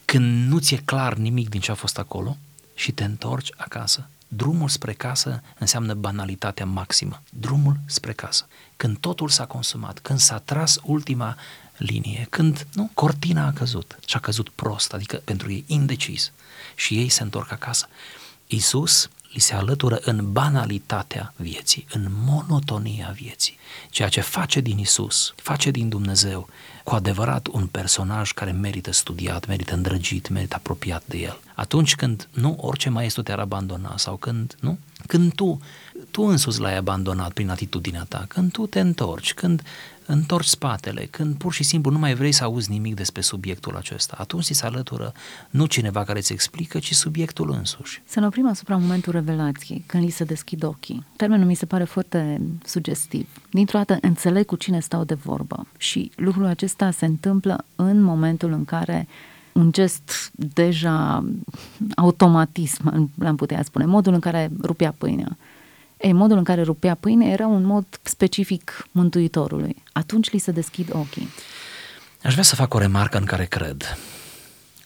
când 0.05 0.47
nu 0.47 0.59
ți-e 0.59 0.81
clar 0.85 1.13
nimic 1.13 1.49
din 1.49 1.59
ce 1.59 1.71
a 1.71 1.75
fost 1.75 1.97
acolo 1.97 2.37
și 2.75 2.91
te 2.91 3.03
întorci 3.03 3.49
acasă, 3.57 4.07
Drumul 4.35 4.69
spre 4.69 4.93
casă 4.93 5.41
înseamnă 5.57 5.93
banalitatea 5.93 6.65
maximă. 6.65 7.21
Drumul 7.29 7.79
spre 7.85 8.13
casă. 8.13 8.47
Când 8.77 8.97
totul 8.97 9.29
s-a 9.29 9.45
consumat, 9.45 9.99
când 9.99 10.19
s-a 10.19 10.37
tras 10.37 10.79
ultima 10.83 11.37
linie, 11.77 12.27
când 12.29 12.67
nu, 12.73 12.89
cortina 12.93 13.45
a 13.45 13.51
căzut 13.51 13.99
și 14.07 14.15
a 14.15 14.19
căzut 14.19 14.49
prost, 14.49 14.93
adică 14.93 15.21
pentru 15.23 15.51
ei 15.51 15.63
indecis 15.67 16.31
și 16.75 16.97
ei 16.97 17.09
se 17.09 17.23
întorc 17.23 17.51
acasă. 17.51 17.87
Isus 18.47 19.09
li 19.33 19.39
se 19.39 19.53
alătură 19.53 19.99
în 20.01 20.31
banalitatea 20.31 21.33
vieții, 21.35 21.85
în 21.91 22.07
monotonia 22.25 23.11
vieții. 23.15 23.57
Ceea 23.89 24.09
ce 24.09 24.21
face 24.21 24.59
din 24.59 24.77
Isus, 24.77 25.33
face 25.35 25.71
din 25.71 25.89
Dumnezeu 25.89 26.49
cu 26.83 26.95
adevărat 26.95 27.47
un 27.47 27.67
personaj 27.67 28.31
care 28.31 28.51
merită 28.51 28.91
studiat, 28.91 29.47
merită 29.47 29.73
îndrăgit, 29.73 30.29
merită 30.29 30.55
apropiat 30.55 31.03
de 31.05 31.17
el. 31.17 31.39
Atunci 31.55 31.95
când 31.95 32.27
nu 32.33 32.57
orice 32.61 32.89
maestru 32.89 33.21
te-ar 33.21 33.39
abandona 33.39 33.97
sau 33.97 34.15
când, 34.15 34.55
nu? 34.59 34.77
Când 35.07 35.33
tu, 35.33 35.59
tu 36.11 36.21
însuți 36.21 36.59
l-ai 36.59 36.77
abandonat 36.77 37.31
prin 37.31 37.49
atitudinea 37.49 38.05
ta, 38.09 38.25
când 38.27 38.51
tu 38.51 38.65
te 38.65 38.79
întorci, 38.79 39.33
când 39.33 39.61
întorci 40.05 40.47
spatele, 40.47 41.07
când 41.09 41.35
pur 41.35 41.53
și 41.53 41.63
simplu 41.63 41.91
nu 41.91 41.99
mai 41.99 42.13
vrei 42.13 42.31
să 42.31 42.43
auzi 42.43 42.71
nimic 42.71 42.95
despre 42.95 43.21
subiectul 43.21 43.75
acesta, 43.75 44.15
atunci 44.19 44.43
ți 44.43 44.53
se 44.53 44.65
alătură 44.65 45.11
nu 45.49 45.65
cineva 45.65 46.03
care 46.03 46.19
îți 46.19 46.33
explică, 46.33 46.79
ci 46.79 46.93
subiectul 46.93 47.51
însuși. 47.51 48.01
Să 48.05 48.19
ne 48.19 48.25
oprim 48.25 48.47
asupra 48.47 48.77
momentul 48.77 49.11
revelației, 49.11 49.83
când 49.85 50.03
li 50.03 50.09
se 50.09 50.23
deschid 50.23 50.63
ochii. 50.63 51.05
Termenul 51.15 51.45
mi 51.45 51.55
se 51.55 51.65
pare 51.65 51.83
foarte 51.83 52.41
sugestiv. 52.65 53.27
Dintr-o 53.51 53.77
dată 53.77 53.97
înțeleg 54.01 54.45
cu 54.45 54.55
cine 54.55 54.79
stau 54.79 55.03
de 55.03 55.13
vorbă 55.13 55.67
și 55.77 56.11
lucrul 56.15 56.45
acesta 56.45 56.91
se 56.91 57.05
întâmplă 57.05 57.65
în 57.75 58.01
momentul 58.01 58.51
în 58.51 58.65
care 58.65 59.07
un 59.53 59.71
gest 59.71 60.31
deja 60.35 61.25
automatism, 61.95 63.11
l-am 63.19 63.35
putea 63.35 63.63
spune, 63.63 63.85
modul 63.85 64.13
în 64.13 64.19
care 64.19 64.51
rupea 64.61 64.91
pâinea. 64.97 65.37
Ei, 66.03 66.11
modul 66.11 66.37
în 66.37 66.43
care 66.43 66.61
rupea 66.61 66.95
pâine 66.95 67.31
era 67.31 67.47
un 67.47 67.63
mod 67.63 67.85
specific 68.01 68.87
Mântuitorului. 68.91 69.83
Atunci 69.91 70.29
li 70.29 70.37
se 70.37 70.51
deschid 70.51 70.89
ochii. 70.93 71.27
Aș 72.23 72.31
vrea 72.31 72.43
să 72.43 72.55
fac 72.55 72.73
o 72.73 72.77
remarcă 72.77 73.17
în 73.17 73.25
care 73.25 73.45
cred. 73.45 73.97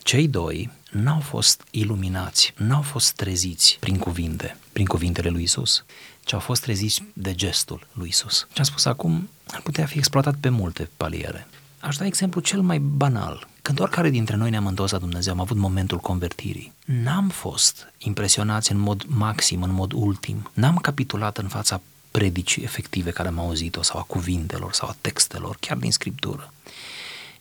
Cei 0.03 0.27
doi 0.27 0.69
n-au 0.91 1.19
fost 1.19 1.63
iluminați, 1.71 2.53
n-au 2.58 2.82
fost 2.82 3.12
treziți 3.12 3.77
prin 3.80 3.97
cuvinte, 3.97 4.58
prin 4.73 4.86
cuvintele 4.86 5.30
lui 5.30 5.43
Isus, 5.43 5.86
ci 6.23 6.34
au 6.34 6.39
fost 6.39 6.62
treziți 6.62 7.03
de 7.13 7.36
gestul 7.36 7.88
lui 7.93 8.08
Isus. 8.08 8.47
Ce 8.53 8.60
am 8.60 8.65
spus 8.65 8.86
acum 8.86 9.30
ar 9.51 9.62
putea 9.62 9.86
fi 9.86 9.97
exploatat 9.97 10.36
pe 10.39 10.49
multe 10.49 10.89
paliere. 10.97 11.47
Aș 11.80 11.95
da 11.95 12.06
exemplu 12.06 12.41
cel 12.41 12.62
mai 12.62 12.80
banal. 12.80 13.47
Când 13.67 13.80
oricare 13.80 14.10
dintre 14.10 14.36
noi 14.36 14.49
ne-am 14.49 14.67
întors 14.67 14.91
la 14.91 14.97
Dumnezeu, 14.97 15.34
am 15.34 15.39
avut 15.39 15.58
momentul 15.58 15.97
convertirii. 15.97 16.73
N-am 16.86 17.30
fost 17.30 17.93
impresionați 17.97 18.71
în 18.71 18.77
mod 18.77 19.03
maxim, 19.08 19.62
în 19.63 19.71
mod 19.71 19.91
ultim. 19.91 20.49
N-am 20.53 20.77
capitulat 20.77 21.38
în 21.38 21.47
fața 21.47 21.82
predicii 22.12 22.63
efective 22.63 23.12
care 23.12 23.27
am 23.27 23.39
auzit-o, 23.39 23.82
sau 23.82 23.99
a 23.99 24.03
cuvintelor, 24.03 24.73
sau 24.73 24.89
a 24.89 24.95
textelor, 25.01 25.58
chiar 25.60 25.77
din 25.77 25.91
Scriptură. 25.91 26.53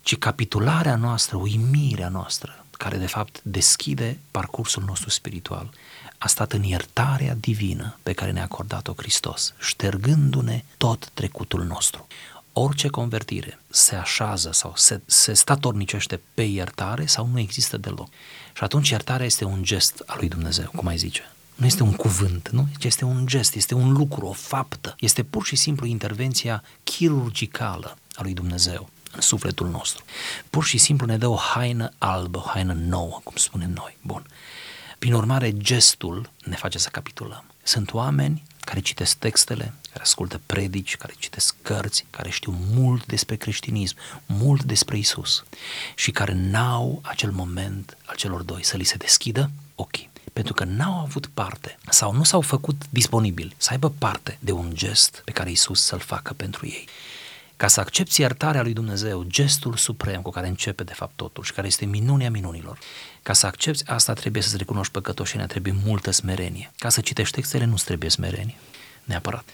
Ci 0.02 0.18
capitularea 0.18 0.96
noastră, 0.96 1.36
uimirea 1.36 2.08
noastră, 2.08 2.64
care 2.70 2.96
de 2.96 3.06
fapt 3.06 3.40
deschide 3.42 4.18
parcursul 4.30 4.82
nostru 4.86 5.10
spiritual, 5.10 5.70
a 6.18 6.26
stat 6.26 6.52
în 6.52 6.62
iertarea 6.62 7.36
divină 7.40 7.98
pe 8.02 8.12
care 8.12 8.30
ne-a 8.30 8.42
acordat-o 8.42 8.94
Hristos, 8.96 9.54
ștergându-ne 9.58 10.64
tot 10.76 11.08
trecutul 11.14 11.64
nostru 11.64 12.06
orice 12.58 12.88
convertire 12.88 13.60
se 13.68 13.94
așează 13.94 14.50
sau 14.52 14.72
se, 14.76 15.00
se 15.06 15.32
statornicește 15.32 16.20
pe 16.34 16.42
iertare 16.42 17.06
sau 17.06 17.28
nu 17.32 17.38
există 17.38 17.76
deloc. 17.76 18.08
Și 18.54 18.64
atunci 18.64 18.88
iertarea 18.88 19.26
este 19.26 19.44
un 19.44 19.62
gest 19.62 20.02
al 20.06 20.16
lui 20.18 20.28
Dumnezeu, 20.28 20.70
cum 20.76 20.86
ai 20.86 20.96
zice. 20.96 21.30
Nu 21.54 21.66
este 21.66 21.82
un 21.82 21.92
cuvânt, 21.92 22.48
nu? 22.48 22.68
Este 22.80 23.04
un 23.04 23.26
gest, 23.26 23.54
este 23.54 23.74
un 23.74 23.92
lucru, 23.92 24.26
o 24.26 24.32
faptă. 24.32 24.94
Este 24.98 25.22
pur 25.22 25.44
și 25.44 25.56
simplu 25.56 25.86
intervenția 25.86 26.62
chirurgicală 26.84 27.96
a 28.14 28.22
lui 28.22 28.34
Dumnezeu 28.34 28.88
în 29.12 29.20
sufletul 29.20 29.68
nostru. 29.68 30.04
Pur 30.50 30.64
și 30.64 30.78
simplu 30.78 31.06
ne 31.06 31.18
dă 31.18 31.26
o 31.26 31.36
haină 31.36 31.92
albă, 31.98 32.38
o 32.38 32.48
haină 32.48 32.72
nouă, 32.72 33.20
cum 33.24 33.36
spunem 33.36 33.70
noi. 33.70 33.96
Bun. 34.02 34.26
Prin 34.98 35.12
urmare, 35.12 35.56
gestul 35.56 36.30
ne 36.44 36.54
face 36.54 36.78
să 36.78 36.88
capitulăm. 36.88 37.44
Sunt 37.62 37.92
oameni 37.92 38.42
care 38.66 38.80
citesc 38.80 39.16
textele, 39.16 39.74
care 39.90 40.02
ascultă 40.02 40.40
predici, 40.46 40.96
care 40.96 41.14
citesc 41.18 41.54
cărți, 41.62 42.06
care 42.10 42.30
știu 42.30 42.54
mult 42.74 43.06
despre 43.06 43.36
creștinism, 43.36 43.96
mult 44.26 44.62
despre 44.62 44.98
Isus 44.98 45.44
și 45.94 46.10
care 46.10 46.32
n-au 46.32 47.00
acel 47.02 47.30
moment 47.30 47.96
al 48.04 48.16
celor 48.16 48.42
doi 48.42 48.64
să 48.64 48.76
li 48.76 48.84
se 48.84 48.96
deschidă 48.96 49.50
ochii 49.74 50.10
pentru 50.32 50.54
că 50.54 50.64
n-au 50.64 51.00
avut 51.00 51.26
parte 51.34 51.78
sau 51.88 52.12
nu 52.12 52.24
s-au 52.24 52.40
făcut 52.40 52.82
disponibili 52.90 53.54
să 53.56 53.68
aibă 53.70 53.90
parte 53.90 54.38
de 54.40 54.52
un 54.52 54.70
gest 54.74 55.22
pe 55.24 55.32
care 55.32 55.50
Isus 55.50 55.82
să-l 55.82 55.98
facă 55.98 56.32
pentru 56.32 56.66
ei. 56.66 56.88
Ca 57.56 57.68
să 57.68 57.80
accepti 57.80 58.20
iertarea 58.20 58.62
lui 58.62 58.72
Dumnezeu, 58.72 59.22
gestul 59.22 59.76
suprem 59.76 60.22
cu 60.22 60.30
care 60.30 60.48
începe 60.48 60.84
de 60.84 60.92
fapt 60.92 61.16
totul 61.16 61.44
și 61.44 61.52
care 61.52 61.66
este 61.66 61.84
minunea 61.84 62.30
minunilor, 62.30 62.78
ca 63.22 63.32
să 63.32 63.46
accepti 63.46 63.90
asta 63.90 64.12
trebuie 64.12 64.42
să-ți 64.42 64.56
recunoști 64.56 64.92
păcătoșenia, 64.92 65.46
trebuie 65.46 65.74
multă 65.84 66.10
smerenie. 66.10 66.72
Ca 66.78 66.88
să 66.88 67.00
citești 67.00 67.34
textele 67.34 67.64
nu-ți 67.64 67.84
trebuie 67.84 68.10
smerenie, 68.10 68.58
neapărat. 69.04 69.44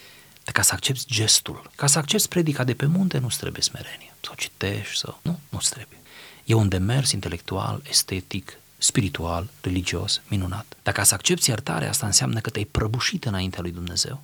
Dar 0.45 0.55
ca 0.55 0.63
să 0.63 0.73
accepti 0.73 1.05
gestul, 1.07 1.71
ca 1.75 1.87
să 1.87 1.99
accepti 1.99 2.29
predica 2.29 2.65
de 2.65 2.75
pe 2.75 2.87
munte 2.87 3.19
nu-ți 3.19 3.39
trebuie 3.39 3.63
smerenie. 3.63 4.15
Sau 4.21 4.35
citești, 4.37 4.97
sau... 4.97 5.19
Nu, 5.23 5.39
nu-ți 5.49 5.71
trebuie. 5.71 5.99
E 6.45 6.55
un 6.55 6.69
demers 6.69 7.11
intelectual, 7.11 7.83
estetic, 7.89 8.59
spiritual, 8.79 9.49
religios, 9.61 10.21
minunat. 10.29 10.77
Dar 10.83 10.95
ca 10.95 11.03
să 11.03 11.15
accepti 11.15 11.49
iertarea, 11.49 11.89
asta 11.89 12.07
înseamnă 12.07 12.41
că 12.41 12.51
te-ai 12.51 12.65
prăbușit 12.65 13.25
înaintea 13.25 13.61
lui 13.61 13.71
Dumnezeu. 13.71 14.23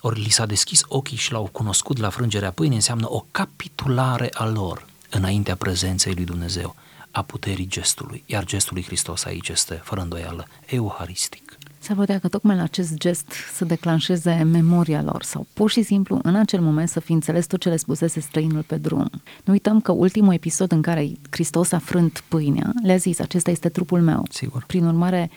Ori 0.00 0.20
li 0.20 0.30
s-a 0.30 0.46
deschis 0.46 0.82
ochii 0.88 1.16
și 1.16 1.32
l-au 1.32 1.48
cunoscut 1.52 1.98
la 1.98 2.08
frângerea 2.08 2.50
pâinii, 2.50 2.76
înseamnă 2.76 3.06
o 3.10 3.24
capitulare 3.30 4.30
a 4.32 4.48
lor 4.48 4.86
înaintea 5.10 5.56
prezenței 5.56 6.14
lui 6.14 6.24
Dumnezeu 6.24 6.74
a 7.10 7.22
puterii 7.22 7.66
gestului, 7.66 8.22
iar 8.26 8.44
gestul 8.44 8.74
lui 8.74 8.84
Hristos 8.84 9.24
aici 9.24 9.48
este, 9.48 9.80
fără 9.84 10.00
îndoială, 10.00 10.46
euharistic. 10.66 11.58
S-ar 11.78 11.96
putea 11.96 12.18
că 12.18 12.28
tocmai 12.28 12.56
la 12.56 12.62
acest 12.62 12.94
gest 12.94 13.32
să 13.54 13.64
declanșeze 13.64 14.32
memoria 14.32 15.02
lor 15.02 15.22
sau 15.22 15.46
pur 15.52 15.70
și 15.70 15.82
simplu 15.82 16.18
în 16.22 16.34
acel 16.34 16.60
moment 16.60 16.88
să 16.88 17.00
fi 17.00 17.12
înțeles 17.12 17.46
tot 17.46 17.60
ce 17.60 17.68
le 17.68 17.76
spusese 17.76 18.20
străinul 18.20 18.62
pe 18.62 18.76
drum. 18.76 19.10
Nu 19.44 19.52
uităm 19.52 19.80
că 19.80 19.92
ultimul 19.92 20.32
episod 20.32 20.72
în 20.72 20.82
care 20.82 21.12
Hristos 21.30 21.72
a 21.72 21.78
frânt 21.78 22.24
pâinea, 22.28 22.72
le-a 22.82 22.96
zis, 22.96 23.18
acesta 23.18 23.50
este 23.50 23.68
trupul 23.68 24.00
meu. 24.00 24.26
Sigur. 24.30 24.64
Prin 24.66 24.84
urmare, 24.84 25.30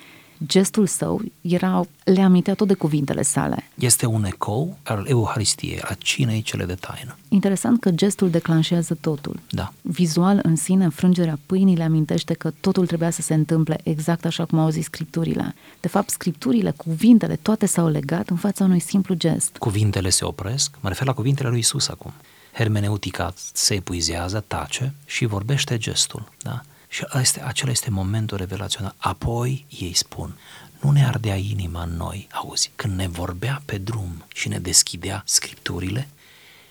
gestul 0.46 0.88
său 0.88 1.22
era, 1.42 1.82
le 2.04 2.22
amintea 2.22 2.54
tot 2.54 2.68
de 2.68 2.74
cuvintele 2.74 3.22
sale. 3.22 3.70
Este 3.76 4.06
un 4.06 4.26
ecou 4.26 4.78
al 4.84 5.06
Euharistiei, 5.08 5.82
a 5.82 5.94
cinei 5.94 6.42
cele 6.42 6.66
de 6.66 6.74
taină. 6.74 7.18
Interesant 7.30 7.80
că 7.80 7.92
gestul 7.92 8.30
declanșează 8.30 8.98
totul. 9.02 9.40
Da. 9.50 9.74
Vizual 9.82 10.40
în 10.44 10.56
sine, 10.56 10.90
frângerea 10.90 11.40
pâinii 11.46 11.76
le 11.76 11.84
amintește 11.84 12.34
că 12.34 12.52
totul 12.60 12.86
trebuia 12.86 13.10
să 13.10 13.22
se 13.22 13.34
întâmple 13.34 13.80
exact 13.84 14.26
așa 14.26 14.46
cum 14.46 14.60
au 14.60 14.70
zis 14.70 14.84
scripturile. 14.84 15.56
De 15.80 15.88
fapt, 15.88 16.10
scripturile, 16.10 16.72
cuvintele, 16.72 17.36
toate 17.36 17.66
s-au 17.66 17.88
legat 17.88 18.30
în 18.30 18.36
fața 18.36 18.64
unui 18.64 18.80
simplu 18.80 19.16
gest. 19.16 19.58
Cuvintele 19.58 20.10
se 20.10 20.26
opresc, 20.26 20.76
mă 20.80 20.90
refer 20.90 21.08
la 21.08 21.14
cuvintele 21.14 21.50
lui 21.50 21.60
Isus 21.60 21.88
acum. 21.88 22.14
Hermeneutica 22.54 23.34
se 23.54 23.74
epuizează, 23.74 24.44
tace 24.48 24.94
și 25.06 25.26
vorbește 25.26 25.78
gestul. 25.78 26.32
Da? 26.42 26.62
Și 26.94 27.06
este, 27.20 27.42
acela 27.42 27.72
este 27.72 27.90
momentul 27.90 28.38
revelațional. 28.38 28.96
Apoi 28.98 29.66
ei 29.80 29.94
spun, 29.94 30.38
nu 30.82 30.92
ne 30.92 31.06
ardea 31.06 31.36
inima 31.36 31.84
în 31.84 31.96
noi, 31.96 32.28
auzi, 32.32 32.72
când 32.76 32.96
ne 32.96 33.08
vorbea 33.08 33.62
pe 33.66 33.78
drum 33.78 34.26
și 34.34 34.48
ne 34.48 34.60
deschidea 34.60 35.24
scripturile, 35.26 36.08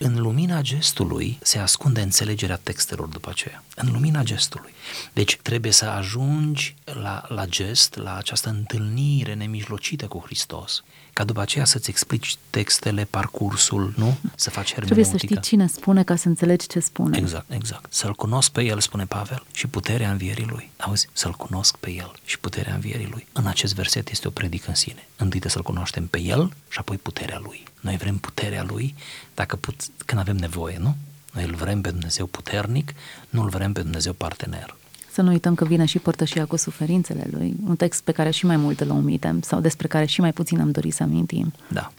în 0.02 0.20
lumina 0.20 0.60
gestului 0.60 1.38
se 1.42 1.58
ascunde 1.58 2.00
înțelegerea 2.00 2.60
textelor 2.62 3.06
după 3.06 3.30
aceea. 3.30 3.64
În 3.76 3.92
lumina 3.92 4.22
gestului. 4.22 4.72
Deci 5.12 5.38
trebuie 5.42 5.72
să 5.72 5.84
ajungi 5.84 6.74
la, 6.84 7.24
la 7.28 7.46
gest, 7.46 7.96
la 7.96 8.16
această 8.16 8.48
întâlnire 8.48 9.34
nemijlocită 9.34 10.06
cu 10.06 10.22
Hristos, 10.24 10.84
ca 11.12 11.24
după 11.24 11.40
aceea 11.40 11.64
să-ți 11.64 11.90
explici 11.90 12.36
textele, 12.50 13.04
parcursul, 13.04 13.92
nu? 13.96 14.18
Să 14.34 14.50
faci 14.50 14.72
hermeneutică. 14.72 14.84
Trebuie 14.84 15.04
să 15.04 15.16
știi 15.16 15.40
cine 15.40 15.66
spune 15.66 16.02
ca 16.02 16.16
să 16.16 16.28
înțelegi 16.28 16.66
ce 16.66 16.80
spune. 16.80 17.18
Exact, 17.18 17.50
exact. 17.52 17.92
Să-L 17.92 18.14
cunosc 18.14 18.50
pe 18.50 18.62
El, 18.62 18.80
spune 18.80 19.04
Pavel, 19.04 19.44
și 19.52 19.66
puterea 19.66 20.10
învierii 20.10 20.46
Lui. 20.46 20.70
Auzi? 20.76 21.08
Să-L 21.12 21.32
cunosc 21.32 21.76
pe 21.76 21.90
El 21.90 22.12
și 22.24 22.38
puterea 22.38 22.74
învierii 22.74 23.08
Lui. 23.10 23.26
În 23.32 23.46
acest 23.46 23.74
verset 23.74 24.10
este 24.10 24.28
o 24.28 24.30
predică 24.30 24.68
în 24.68 24.74
sine. 24.74 25.06
Întâi 25.16 25.40
să-L 25.46 25.62
cunoaștem 25.62 26.06
pe 26.06 26.20
El 26.20 26.52
și 26.68 26.78
apoi 26.78 26.96
puterea 26.96 27.38
Lui. 27.42 27.62
Noi 27.80 27.96
vrem 27.96 28.16
puterea 28.16 28.62
Lui 28.62 28.94
dacă 29.34 29.56
put, 29.56 29.80
când 30.06 30.20
avem 30.20 30.36
nevoie, 30.36 30.78
nu? 30.80 30.96
Noi 31.32 31.44
îl 31.44 31.54
vrem 31.54 31.80
pe 31.80 31.90
Dumnezeu 31.90 32.26
puternic, 32.26 32.92
nu 33.30 33.42
îl 33.42 33.48
vrem 33.48 33.72
pe 33.72 33.82
Dumnezeu 33.82 34.12
partener. 34.12 34.76
Să 35.12 35.22
nu 35.22 35.30
uităm 35.30 35.54
că 35.54 35.64
vine 35.64 35.84
și 35.84 35.98
părtășia 35.98 36.44
cu 36.46 36.56
suferințele 36.56 37.26
lui, 37.30 37.54
un 37.66 37.76
text 37.76 38.02
pe 38.02 38.12
care 38.12 38.30
și 38.30 38.46
mai 38.46 38.56
mult 38.56 38.80
îl 38.80 38.90
omitem 38.90 39.40
sau 39.40 39.60
despre 39.60 39.86
care 39.86 40.04
și 40.04 40.20
mai 40.20 40.32
puțin 40.32 40.60
am 40.60 40.70
dorit 40.70 40.94
să 40.94 41.02
amintim. 41.02 41.52
Da. 41.68 41.92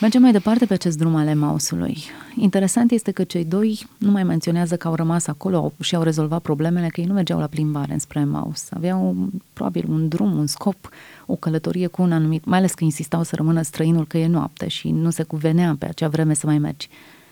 Mergem 0.00 0.22
mai 0.22 0.32
departe 0.32 0.66
pe 0.66 0.74
acest 0.74 0.98
drum 0.98 1.14
al 1.14 1.26
Emausului. 1.26 1.98
Interesant 2.36 2.90
este 2.90 3.10
că 3.10 3.24
cei 3.24 3.44
doi 3.44 3.86
nu 3.98 4.10
mai 4.10 4.24
menționează 4.24 4.76
că 4.76 4.88
au 4.88 4.94
rămas 4.94 5.26
acolo 5.26 5.72
și 5.80 5.94
au 5.94 6.02
rezolvat 6.02 6.42
problemele, 6.42 6.88
că 6.88 7.00
ei 7.00 7.06
nu 7.06 7.12
mergeau 7.12 7.38
la 7.38 7.46
plimbare 7.46 7.92
înspre 7.92 8.20
Emaus. 8.20 8.66
Aveau 8.70 9.16
probabil 9.52 9.84
un 9.88 10.08
drum, 10.08 10.38
un 10.38 10.46
scop, 10.46 10.88
o 11.26 11.34
călătorie 11.36 11.86
cu 11.86 12.02
un 12.02 12.12
anumit, 12.12 12.44
mai 12.44 12.58
ales 12.58 12.72
că 12.72 12.84
insistau 12.84 13.22
să 13.22 13.36
rămână 13.36 13.62
străinul 13.62 14.06
că 14.06 14.18
e 14.18 14.26
noapte 14.26 14.68
și 14.68 14.90
nu 14.90 15.10
se 15.10 15.22
cuvenea 15.22 15.76
pe 15.78 15.86
acea 15.86 16.08
vreme 16.08 16.34
să 16.34 16.46
mai 16.46 16.58
mergi. 16.58 16.88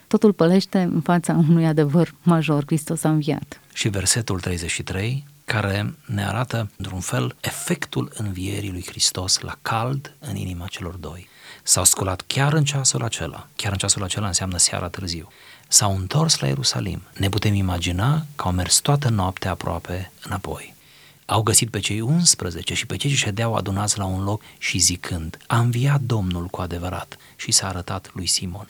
Totul 0.06 0.32
pălește 0.32 0.78
în 0.78 1.00
fața 1.00 1.44
unui 1.48 1.66
adevăr 1.66 2.14
major, 2.22 2.62
Hristos 2.66 3.04
a 3.04 3.10
înviat. 3.10 3.60
Și 3.72 3.88
versetul 3.88 4.40
33 4.40 5.26
care 5.44 5.94
ne 6.06 6.24
arată, 6.24 6.70
într-un 6.76 7.00
fel, 7.00 7.36
efectul 7.40 8.12
învierii 8.14 8.70
lui 8.70 8.84
Hristos 8.86 9.40
la 9.40 9.58
cald 9.62 10.14
în 10.18 10.36
inima 10.36 10.66
celor 10.66 10.94
doi. 10.94 11.28
S-au 11.68 11.84
sculat 11.84 12.22
chiar 12.26 12.52
în 12.52 12.64
ceasul 12.64 13.02
acela, 13.02 13.46
chiar 13.56 13.72
în 13.72 13.78
ceasul 13.78 14.02
acela 14.02 14.26
înseamnă 14.26 14.56
seara 14.56 14.88
târziu. 14.88 15.28
S-au 15.68 15.96
întors 15.96 16.38
la 16.38 16.46
Ierusalim. 16.46 17.02
Ne 17.16 17.28
putem 17.28 17.54
imagina 17.54 18.26
că 18.36 18.44
au 18.44 18.52
mers 18.52 18.78
toată 18.78 19.08
noaptea 19.08 19.50
aproape 19.50 20.12
înapoi. 20.22 20.74
Au 21.24 21.42
găsit 21.42 21.70
pe 21.70 21.78
cei 21.78 22.00
11 22.00 22.74
și 22.74 22.86
pe 22.86 22.96
cei 22.96 23.10
ce 23.10 23.16
ședeau 23.16 23.54
adunați 23.54 23.98
la 23.98 24.04
un 24.04 24.24
loc 24.24 24.42
și 24.58 24.78
zicând, 24.78 25.38
a 25.46 25.58
înviat 25.58 26.00
Domnul 26.00 26.46
cu 26.46 26.60
adevărat 26.60 27.16
și 27.36 27.52
s-a 27.52 27.68
arătat 27.68 28.10
lui 28.14 28.26
Simon. 28.26 28.68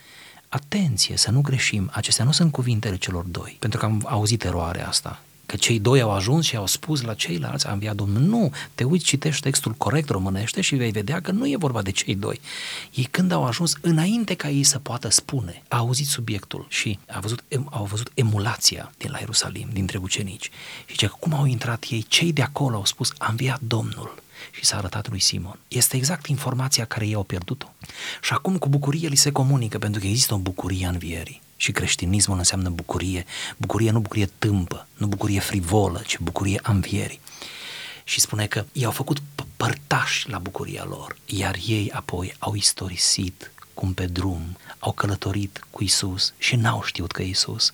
Atenție 0.49 1.17
să 1.17 1.31
nu 1.31 1.41
greșim, 1.41 1.91
acestea 1.93 2.25
nu 2.25 2.33
sunt 2.33 2.53
cuvintele 2.53 2.97
celor 2.97 3.25
doi, 3.25 3.57
pentru 3.59 3.79
că 3.79 3.85
am 3.85 4.03
auzit 4.09 4.45
eroarea 4.45 4.89
asta 4.89 5.21
că 5.47 5.57
cei 5.57 5.79
doi 5.79 6.01
au 6.01 6.11
ajuns 6.11 6.45
și 6.45 6.57
au 6.57 6.67
spus 6.67 7.03
la 7.03 7.15
ceilalți, 7.15 7.67
a 7.67 7.73
înviat 7.73 7.95
Domnul. 7.95 8.23
Nu, 8.23 8.51
te 8.75 8.85
uiți, 8.85 9.05
citești 9.05 9.43
textul 9.43 9.73
corect 9.73 10.09
românește 10.09 10.61
și 10.61 10.75
vei 10.75 10.91
vedea 10.91 11.21
că 11.21 11.31
nu 11.31 11.49
e 11.49 11.57
vorba 11.57 11.83
de 11.83 11.91
cei 11.91 12.15
doi. 12.15 12.41
Ei 12.95 13.09
când 13.11 13.33
au 13.33 13.45
ajuns, 13.45 13.77
înainte 13.81 14.35
ca 14.35 14.49
ei 14.49 14.63
să 14.63 14.79
poată 14.79 15.11
spune, 15.11 15.63
a 15.69 15.77
auzit 15.77 16.07
subiectul 16.07 16.67
și 16.69 16.99
a 17.09 17.21
văzut, 17.21 17.45
au 17.71 17.85
văzut 17.85 18.11
emulația 18.15 18.93
din 18.99 19.11
la 19.11 19.19
Ierusalim, 19.19 19.69
dintre 19.73 19.99
ucenici. 19.99 20.51
Și 20.87 20.93
zice 20.93 21.07
că 21.07 21.15
cum 21.19 21.35
au 21.35 21.45
intrat 21.45 21.87
ei, 21.91 22.05
cei 22.09 22.33
de 22.33 22.43
acolo 22.43 22.77
au 22.77 22.85
spus, 22.85 23.13
a 23.19 23.27
înviat 23.31 23.61
Domnul 23.61 24.25
și 24.51 24.65
s-a 24.65 24.77
arătat 24.77 25.09
lui 25.09 25.21
Simon. 25.21 25.59
Este 25.69 25.97
exact 25.97 26.27
informația 26.27 26.85
care 26.85 27.07
ei 27.07 27.15
au 27.15 27.23
pierdut-o. 27.23 27.67
Și 28.23 28.33
acum 28.33 28.59
cu 28.59 28.69
bucurie 28.69 29.09
li 29.09 29.17
se 29.17 29.33
comunică, 29.33 29.79
pentru 29.79 30.01
că 30.01 30.07
există 30.07 30.35
o 30.35 30.39
bucurie 30.39 30.87
în 30.87 30.99
vierii. 30.99 31.41
Și 31.57 31.73
creștinismul 31.73 32.39
înseamnă 32.39 32.69
bucurie. 32.69 33.25
Bucurie 33.57 33.91
nu 33.91 34.01
bucurie 34.01 34.31
tâmpă, 34.39 34.87
nu 34.97 35.07
bucurie 35.07 35.41
frivolă, 35.41 36.03
ci 36.07 36.19
bucurie 36.19 36.61
a 36.63 36.73
învierii. 36.73 37.21
Și 38.05 38.21
spune 38.21 38.47
că 38.47 38.65
i-au 38.73 38.91
făcut 38.91 39.23
părtași 39.57 40.31
la 40.31 40.39
bucuria 40.39 40.85
lor, 40.89 41.17
iar 41.27 41.57
ei 41.67 41.91
apoi 41.93 42.35
au 42.39 42.55
istorisit 42.55 43.51
cum 43.75 43.93
pe 43.93 44.07
drum 44.07 44.57
au 44.79 44.93
călătorit 44.93 45.67
cu 45.71 45.83
Isus 45.85 46.33
și 46.39 46.57
n-au 46.57 46.83
știut 46.83 47.13
că 47.13 47.23
Isus. 47.23 47.73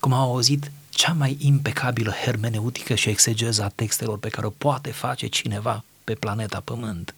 Cum 0.00 0.12
au 0.12 0.32
auzit 0.32 0.70
cea 0.90 1.12
mai 1.12 1.36
impecabilă 1.40 2.10
hermeneutică 2.10 2.94
și 2.94 3.08
exegeza 3.08 3.64
a 3.64 3.68
textelor 3.68 4.18
pe 4.18 4.28
care 4.28 4.46
o 4.46 4.50
poate 4.50 4.90
face 4.90 5.26
cineva 5.26 5.84
pe 6.04 6.14
planeta 6.14 6.60
Pământ 6.60 7.14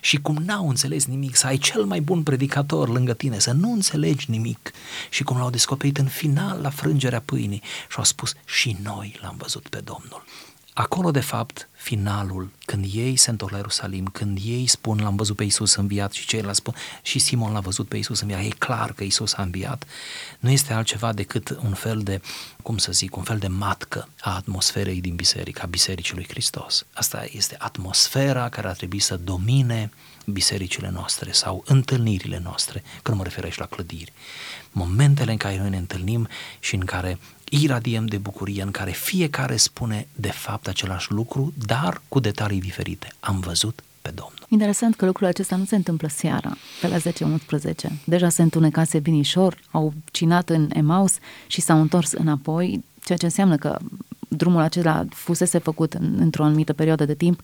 și 0.00 0.20
cum 0.20 0.36
n-au 0.36 0.68
înțeles 0.68 1.06
nimic, 1.06 1.36
să 1.36 1.46
ai 1.46 1.58
cel 1.58 1.84
mai 1.84 2.00
bun 2.00 2.22
predicator 2.22 2.88
lângă 2.88 3.14
tine, 3.14 3.38
să 3.38 3.52
nu 3.52 3.72
înțelegi 3.72 4.30
nimic 4.30 4.70
și 5.10 5.22
cum 5.22 5.36
l-au 5.36 5.50
descoperit 5.50 5.98
în 5.98 6.06
final 6.06 6.60
la 6.60 6.70
frângerea 6.70 7.20
pâinii 7.20 7.62
și 7.90 7.96
au 7.96 8.04
spus 8.04 8.32
și 8.44 8.76
noi 8.82 9.18
l-am 9.22 9.34
văzut 9.38 9.68
pe 9.68 9.80
Domnul. 9.84 10.24
Acolo, 10.80 11.10
de 11.10 11.20
fapt, 11.20 11.68
finalul, 11.72 12.50
când 12.64 12.86
ei 12.92 13.16
se 13.16 13.30
întorc 13.30 13.50
la 13.50 13.56
Ierusalim, 13.56 14.04
când 14.04 14.38
ei 14.44 14.66
spun 14.66 15.00
l-am 15.00 15.16
văzut 15.16 15.36
pe 15.36 15.44
Isus 15.44 15.74
înviat 15.74 16.12
și 16.12 16.26
ceilalți 16.26 16.58
spun 16.58 16.74
și 17.02 17.18
Simon 17.18 17.52
l-a 17.52 17.60
văzut 17.60 17.88
pe 17.88 17.96
Isus 17.96 18.20
înviat, 18.20 18.40
e 18.40 18.48
clar 18.48 18.92
că 18.92 19.04
Isus 19.04 19.32
a 19.32 19.42
înviat, 19.42 19.84
nu 20.38 20.50
este 20.50 20.72
altceva 20.72 21.12
decât 21.12 21.58
un 21.62 21.72
fel 21.72 21.98
de, 21.98 22.20
cum 22.62 22.78
să 22.78 22.92
zic, 22.92 23.16
un 23.16 23.22
fel 23.22 23.38
de 23.38 23.46
matcă 23.46 24.08
a 24.20 24.34
atmosferei 24.34 25.00
din 25.00 25.14
biserică, 25.14 25.62
a 25.62 25.66
Bisericii 25.66 26.14
lui 26.14 26.26
Hristos. 26.28 26.86
Asta 26.92 27.24
este 27.32 27.56
atmosfera 27.58 28.48
care 28.48 28.68
ar 28.68 28.76
trebui 28.76 28.98
să 28.98 29.16
domine 29.16 29.90
bisericile 30.26 30.90
noastre 30.92 31.32
sau 31.32 31.64
întâlnirile 31.66 32.40
noastre, 32.42 32.82
când 33.02 33.16
mă 33.16 33.22
refer 33.22 33.44
aici 33.44 33.58
la 33.58 33.66
clădiri. 33.66 34.12
Momentele 34.72 35.30
în 35.30 35.36
care 35.36 35.58
noi 35.58 35.70
ne 35.70 35.76
întâlnim 35.76 36.28
și 36.58 36.74
în 36.74 36.84
care 36.84 37.18
iradiem 37.50 38.06
de 38.06 38.16
bucurie 38.16 38.62
în 38.62 38.70
care 38.70 38.90
fiecare 38.90 39.56
spune 39.56 40.08
de 40.14 40.30
fapt 40.30 40.68
același 40.68 41.12
lucru, 41.12 41.52
dar 41.66 42.02
cu 42.08 42.20
detalii 42.20 42.60
diferite. 42.60 43.12
Am 43.20 43.40
văzut 43.40 43.82
pe 44.02 44.10
Domnul. 44.10 44.46
Interesant 44.48 44.96
că 44.96 45.06
lucrul 45.06 45.26
acesta 45.26 45.56
nu 45.56 45.64
se 45.64 45.76
întâmplă 45.76 46.08
seara, 46.08 46.56
pe 46.80 46.88
la 46.88 46.96
10-11. 46.96 48.04
Deja 48.04 48.28
se 48.28 48.42
întunecase 48.42 48.98
binișor, 48.98 49.58
au 49.70 49.92
cinat 50.10 50.48
în 50.48 50.70
Emaus 50.72 51.14
și 51.46 51.60
s-au 51.60 51.80
întors 51.80 52.12
înapoi, 52.12 52.84
ceea 53.04 53.18
ce 53.18 53.24
înseamnă 53.24 53.56
că 53.56 53.78
drumul 54.28 54.60
acela 54.60 55.04
fusese 55.10 55.58
făcut 55.58 55.94
în, 55.94 56.16
într-o 56.18 56.44
anumită 56.44 56.72
perioadă 56.72 57.04
de 57.04 57.14
timp, 57.14 57.40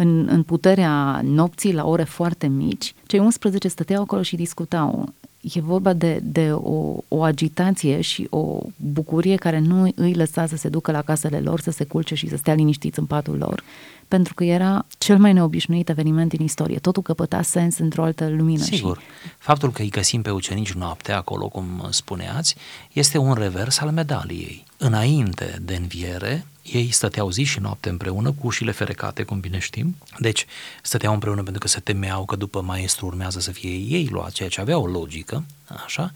în, 0.00 0.28
în 0.30 0.42
puterea 0.42 1.20
nopții, 1.24 1.72
la 1.72 1.86
ore 1.86 2.04
foarte 2.04 2.46
mici. 2.46 2.94
Cei 3.06 3.18
11 3.18 3.68
stăteau 3.68 4.02
acolo 4.02 4.22
și 4.22 4.36
discutau 4.36 5.12
e 5.40 5.60
vorba 5.60 5.92
de, 5.92 6.20
de 6.22 6.52
o, 6.52 6.96
o 7.08 7.22
agitație 7.22 8.00
și 8.00 8.26
o 8.30 8.60
bucurie 8.76 9.36
care 9.36 9.58
nu 9.58 9.92
îi 9.94 10.14
lăsa 10.14 10.46
să 10.46 10.56
se 10.56 10.68
ducă 10.68 10.90
la 10.90 11.02
casele 11.02 11.40
lor, 11.40 11.60
să 11.60 11.70
se 11.70 11.84
culce 11.84 12.14
și 12.14 12.28
să 12.28 12.36
stea 12.36 12.54
liniștiți 12.54 12.98
în 12.98 13.04
patul 13.04 13.36
lor, 13.36 13.62
pentru 14.08 14.34
că 14.34 14.44
era 14.44 14.86
cel 14.98 15.18
mai 15.18 15.32
neobișnuit 15.32 15.88
eveniment 15.88 16.28
din 16.28 16.44
istorie. 16.44 16.78
Totul 16.78 17.02
căpăta 17.02 17.42
sens 17.42 17.78
într-o 17.78 18.02
altă 18.02 18.28
lumină. 18.28 18.62
Sigur. 18.62 18.98
Și... 18.98 19.30
Faptul 19.38 19.72
că 19.72 19.82
îi 19.82 19.88
găsim 19.88 20.22
pe 20.22 20.30
ucenici 20.30 20.72
noaptea 20.72 21.16
acolo, 21.16 21.48
cum 21.48 21.86
spuneați, 21.90 22.54
este 22.92 23.18
un 23.18 23.34
revers 23.34 23.78
al 23.78 23.90
medaliei. 23.90 24.64
Înainte 24.76 25.58
de 25.62 25.74
înviere, 25.76 26.46
ei 26.62 26.90
stăteau 26.90 27.30
zi 27.30 27.42
și 27.42 27.60
noapte 27.60 27.88
împreună 27.88 28.32
cu 28.32 28.46
ușile 28.46 28.70
ferecate, 28.70 29.22
cum 29.22 29.40
bine 29.40 29.58
știm. 29.58 29.96
Deci 30.18 30.46
stăteau 30.82 31.12
împreună 31.12 31.42
pentru 31.42 31.60
că 31.60 31.68
se 31.68 31.80
temeau 31.80 32.24
că 32.24 32.36
după 32.36 32.60
maestru 32.60 33.06
urmează 33.06 33.40
să 33.40 33.50
fie 33.50 33.70
ei 33.70 34.08
luați, 34.10 34.34
ceea 34.34 34.48
ce 34.48 34.60
avea 34.60 34.78
o 34.78 34.86
logică, 34.86 35.44
așa, 35.84 36.12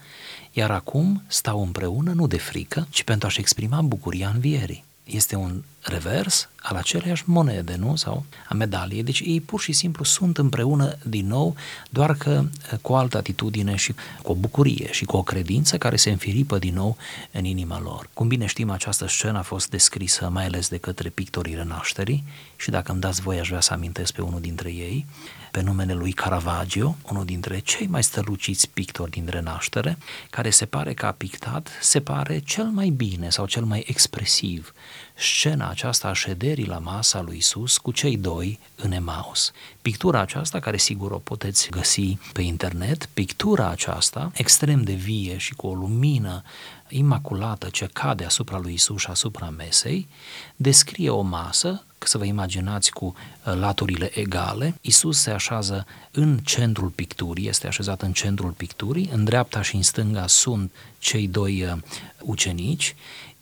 iar 0.52 0.70
acum 0.70 1.22
stau 1.26 1.62
împreună 1.62 2.12
nu 2.12 2.26
de 2.26 2.38
frică, 2.38 2.86
ci 2.90 3.02
pentru 3.02 3.26
a-și 3.26 3.40
exprima 3.40 3.80
bucuria 3.82 4.30
învierii 4.34 4.84
este 5.04 5.36
un 5.36 5.62
revers 5.80 6.48
al 6.62 6.76
aceleiași 6.76 7.22
monede, 7.26 7.76
nu? 7.76 7.96
Sau 7.96 8.24
a 8.48 8.54
medaliei. 8.54 9.02
Deci 9.02 9.20
ei 9.20 9.40
pur 9.40 9.60
și 9.60 9.72
simplu 9.72 10.04
sunt 10.04 10.38
împreună 10.38 10.98
din 11.06 11.26
nou, 11.26 11.54
doar 11.90 12.14
că 12.14 12.44
eh, 12.72 12.78
cu 12.80 12.92
o 12.92 12.96
altă 12.96 13.16
atitudine 13.16 13.76
și 13.76 13.94
cu 14.22 14.32
o 14.32 14.34
bucurie 14.34 14.92
și 14.92 15.04
cu 15.04 15.16
o 15.16 15.22
credință 15.22 15.78
care 15.78 15.96
se 15.96 16.10
înfiripă 16.10 16.58
din 16.58 16.74
nou 16.74 16.96
în 17.30 17.44
inima 17.44 17.80
lor. 17.80 18.08
Cum 18.14 18.28
bine 18.28 18.46
știm, 18.46 18.70
această 18.70 19.08
scenă 19.08 19.38
a 19.38 19.42
fost 19.42 19.70
descrisă 19.70 20.28
mai 20.28 20.44
ales 20.44 20.68
de 20.68 20.78
către 20.78 21.08
pictorii 21.08 21.54
renașterii 21.54 22.24
și 22.56 22.70
dacă 22.70 22.92
îmi 22.92 23.00
dați 23.00 23.20
voi 23.20 23.38
aș 23.38 23.48
vrea 23.48 23.60
să 23.60 23.72
amintesc 23.72 24.12
pe 24.12 24.22
unul 24.22 24.40
dintre 24.40 24.70
ei, 24.72 25.06
pe 25.52 25.60
numele 25.60 25.92
lui 25.92 26.12
Caravaggio, 26.12 26.96
unul 27.10 27.24
dintre 27.24 27.58
cei 27.58 27.86
mai 27.86 28.02
străluciți 28.02 28.70
pictori 28.70 29.10
din 29.10 29.26
renaștere, 29.30 29.98
care 30.30 30.50
se 30.50 30.66
pare 30.66 30.94
că 30.94 31.06
a 31.06 31.12
pictat, 31.12 31.68
se 31.80 32.00
pare 32.00 32.38
cel 32.38 32.64
mai 32.64 32.88
bine 32.88 33.30
sau 33.30 33.46
cel 33.46 33.64
mai 33.64 33.84
expresiv 33.86 34.72
scena 35.14 35.68
aceasta 35.68 36.08
a 36.08 36.12
șederii 36.12 36.66
la 36.66 36.78
masa 36.78 37.20
lui 37.20 37.36
Isus 37.36 37.78
cu 37.78 37.92
cei 37.92 38.16
doi 38.16 38.58
în 38.76 38.92
Emaus. 38.92 39.52
Pictura 39.82 40.20
aceasta, 40.20 40.60
care 40.60 40.76
sigur 40.76 41.10
o 41.10 41.18
puteți 41.18 41.70
găsi 41.70 42.18
pe 42.32 42.42
internet, 42.42 43.08
pictura 43.12 43.68
aceasta, 43.68 44.30
extrem 44.34 44.82
de 44.82 44.92
vie 44.92 45.36
și 45.36 45.54
cu 45.54 45.66
o 45.66 45.74
lumină 45.74 46.42
imaculată 46.88 47.68
ce 47.68 47.88
cade 47.92 48.24
asupra 48.24 48.58
lui 48.58 48.72
Isus 48.72 49.00
și 49.00 49.10
asupra 49.10 49.50
mesei, 49.50 50.08
descrie 50.56 51.10
o 51.10 51.20
masă 51.20 51.84
să 52.06 52.18
vă 52.18 52.24
imaginați 52.24 52.92
cu 52.92 53.04
uh, 53.04 53.54
laturile 53.54 54.18
egale, 54.18 54.74
Isus 54.80 55.18
se 55.18 55.30
așează 55.30 55.86
în 56.10 56.38
centrul 56.38 56.88
picturii, 56.88 57.48
este 57.48 57.66
așezat 57.66 58.02
în 58.02 58.12
centrul 58.12 58.50
picturii, 58.50 59.10
în 59.12 59.24
dreapta 59.24 59.62
și 59.62 59.76
în 59.76 59.82
stânga 59.82 60.26
sunt 60.26 60.72
cei 60.98 61.28
doi 61.28 61.62
uh, 61.62 61.78
ucenici, 62.20 62.94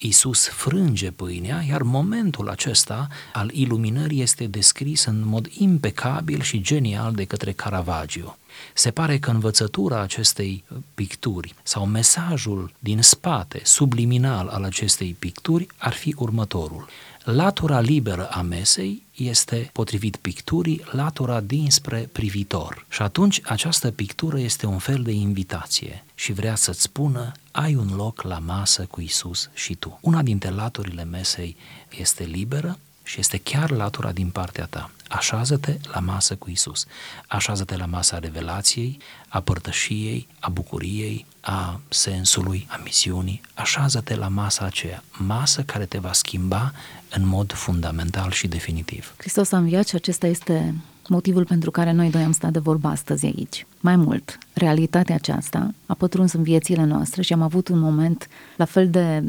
Isus 0.02 0.48
frânge 0.48 1.10
pâinea, 1.10 1.64
iar 1.68 1.82
momentul 1.82 2.48
acesta 2.48 3.08
al 3.32 3.50
iluminării 3.52 4.20
este 4.20 4.46
descris 4.46 5.04
în 5.04 5.26
mod 5.26 5.46
impecabil 5.46 6.40
și 6.40 6.60
genial 6.60 7.12
de 7.12 7.24
către 7.24 7.52
Caravaggio. 7.52 8.36
Se 8.74 8.90
pare 8.90 9.18
că 9.18 9.30
învățătura 9.30 10.00
acestei 10.00 10.64
picturi 10.94 11.54
sau 11.62 11.86
mesajul 11.86 12.72
din 12.78 13.02
spate, 13.02 13.60
subliminal 13.64 14.48
al 14.48 14.64
acestei 14.64 15.16
picturi, 15.18 15.66
ar 15.76 15.92
fi 15.92 16.14
următorul. 16.18 16.88
Latura 17.24 17.80
liberă 17.80 18.28
a 18.30 18.40
mesei 18.40 19.06
este, 19.14 19.70
potrivit 19.72 20.16
picturii, 20.16 20.85
latura 20.90 21.40
dinspre 21.40 22.09
privitor. 22.12 22.87
Și 22.88 23.02
atunci 23.02 23.40
această 23.44 23.90
pictură 23.90 24.38
este 24.38 24.66
un 24.66 24.78
fel 24.78 25.02
de 25.02 25.11
invitație 25.11 26.04
și 26.14 26.33
vrea 26.33 26.54
să-ți 26.54 26.83
spună 26.83 27.33
ai 27.50 27.74
un 27.74 27.94
loc 27.96 28.22
la 28.22 28.38
masă 28.38 28.87
cu 28.90 29.00
Isus 29.00 29.50
și 29.54 29.74
tu. 29.74 29.98
Una 30.02 30.22
dintre 30.22 30.50
laturile 30.50 31.04
mesei 31.04 31.56
este 31.98 32.24
liberă 32.24 32.78
și 33.02 33.20
este 33.20 33.38
chiar 33.38 33.70
latura 33.70 34.12
din 34.12 34.30
partea 34.30 34.66
ta. 34.66 34.90
Așează-te 35.10 35.76
la 35.92 36.00
masă 36.00 36.36
cu 36.36 36.50
Isus. 36.50 36.86
Așează-te 37.28 37.76
la 37.76 37.86
masa 37.86 38.18
revelației, 38.18 38.98
a 39.28 39.40
părtășiei, 39.40 40.28
a 40.40 40.48
bucuriei, 40.48 41.26
a 41.40 41.80
sensului, 41.88 42.66
a 42.70 42.80
misiunii. 42.84 43.40
Așează-te 43.54 44.14
la 44.14 44.28
masa 44.28 44.64
aceea, 44.64 45.02
masă 45.18 45.62
care 45.62 45.84
te 45.84 45.98
va 45.98 46.12
schimba 46.12 46.72
în 47.10 47.26
mod 47.26 47.52
fundamental 47.52 48.30
și 48.30 48.48
definitiv. 48.48 49.14
Hristos 49.16 49.52
a 49.52 49.56
înviat 49.56 49.88
și 49.88 49.94
acesta 49.94 50.26
este 50.26 50.74
motivul 51.08 51.44
pentru 51.44 51.70
care 51.70 51.92
noi 51.92 52.10
doi 52.10 52.22
am 52.22 52.32
stat 52.32 52.50
de 52.52 52.58
vorbă 52.58 52.88
astăzi 52.88 53.24
aici. 53.24 53.66
Mai 53.80 53.96
mult, 53.96 54.38
realitatea 54.52 55.14
aceasta 55.14 55.70
a 55.86 55.94
pătruns 55.94 56.32
în 56.32 56.42
viețile 56.42 56.84
noastre 56.84 57.22
și 57.22 57.32
am 57.32 57.42
avut 57.42 57.68
un 57.68 57.78
moment 57.78 58.28
la 58.56 58.64
fel 58.64 58.90
de 58.90 59.22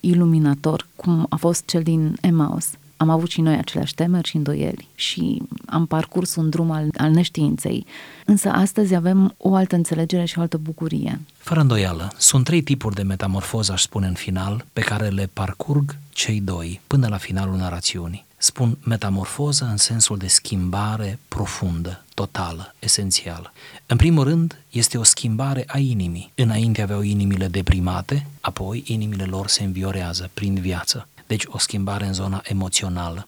iluminator 0.00 0.86
cum 0.96 1.26
a 1.28 1.36
fost 1.36 1.64
cel 1.64 1.82
din 1.82 2.16
Emmaus. 2.20 2.68
Am 3.00 3.08
avut 3.08 3.30
și 3.30 3.40
noi 3.40 3.56
aceleași 3.56 3.94
temeri 3.94 4.28
și 4.28 4.36
îndoieli 4.36 4.88
și 4.94 5.42
am 5.66 5.86
parcurs 5.86 6.34
un 6.34 6.50
drum 6.50 6.70
al, 6.70 6.88
al 6.96 7.10
neștiinței. 7.10 7.86
Însă 8.24 8.48
astăzi 8.48 8.94
avem 8.94 9.34
o 9.36 9.54
altă 9.54 9.74
înțelegere 9.74 10.24
și 10.24 10.38
o 10.38 10.40
altă 10.40 10.56
bucurie. 10.56 11.20
Fără 11.36 11.60
îndoială, 11.60 12.12
sunt 12.16 12.44
trei 12.44 12.62
tipuri 12.62 12.94
de 12.94 13.02
metamorfoză, 13.02 13.72
aș 13.72 13.82
spune 13.82 14.06
în 14.06 14.14
final, 14.14 14.64
pe 14.72 14.80
care 14.80 15.08
le 15.08 15.30
parcurg 15.32 15.96
cei 16.10 16.40
doi 16.40 16.80
până 16.86 17.06
la 17.08 17.16
finalul 17.16 17.56
narațiunii. 17.56 18.26
Spun 18.36 18.78
metamorfoză 18.84 19.68
în 19.70 19.76
sensul 19.76 20.18
de 20.18 20.26
schimbare 20.26 21.18
profundă, 21.28 22.04
totală, 22.14 22.74
esențială. 22.78 23.52
În 23.86 23.96
primul 23.96 24.24
rând, 24.24 24.58
este 24.70 24.98
o 24.98 25.02
schimbare 25.02 25.64
a 25.66 25.78
inimii. 25.78 26.32
Înainte 26.34 26.82
aveau 26.82 27.00
inimile 27.00 27.48
deprimate, 27.48 28.26
apoi 28.40 28.82
inimile 28.86 29.24
lor 29.24 29.48
se 29.48 29.64
înviorează 29.64 30.30
prin 30.34 30.54
viață. 30.54 31.08
Deci 31.28 31.44
o 31.46 31.58
schimbare 31.58 32.06
în 32.06 32.12
zona 32.12 32.40
emoțională. 32.44 33.26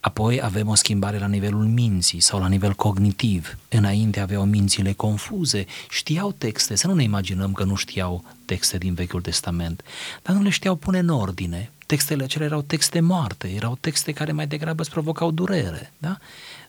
Apoi 0.00 0.42
avem 0.42 0.68
o 0.68 0.74
schimbare 0.74 1.18
la 1.18 1.26
nivelul 1.26 1.64
minții 1.64 2.20
sau 2.20 2.40
la 2.40 2.48
nivel 2.48 2.72
cognitiv. 2.72 3.56
Înainte 3.68 4.20
aveau 4.20 4.44
mințile 4.44 4.92
confuze, 4.92 5.66
știau 5.90 6.32
texte, 6.32 6.74
să 6.74 6.86
nu 6.86 6.94
ne 6.94 7.02
imaginăm 7.02 7.52
că 7.52 7.64
nu 7.64 7.74
știau 7.74 8.24
texte 8.44 8.78
din 8.78 8.94
Vechiul 8.94 9.20
Testament, 9.20 9.82
dar 10.22 10.36
nu 10.36 10.42
le 10.42 10.48
știau 10.48 10.74
pune 10.74 10.98
în 10.98 11.08
ordine. 11.08 11.70
Textele 11.86 12.24
acelea 12.24 12.46
erau 12.46 12.62
texte 12.62 13.00
moarte, 13.00 13.48
erau 13.48 13.78
texte 13.80 14.12
care 14.12 14.32
mai 14.32 14.46
degrabă 14.46 14.82
îți 14.82 14.90
provocau 14.90 15.30
durere. 15.30 15.92
Da? 15.98 16.18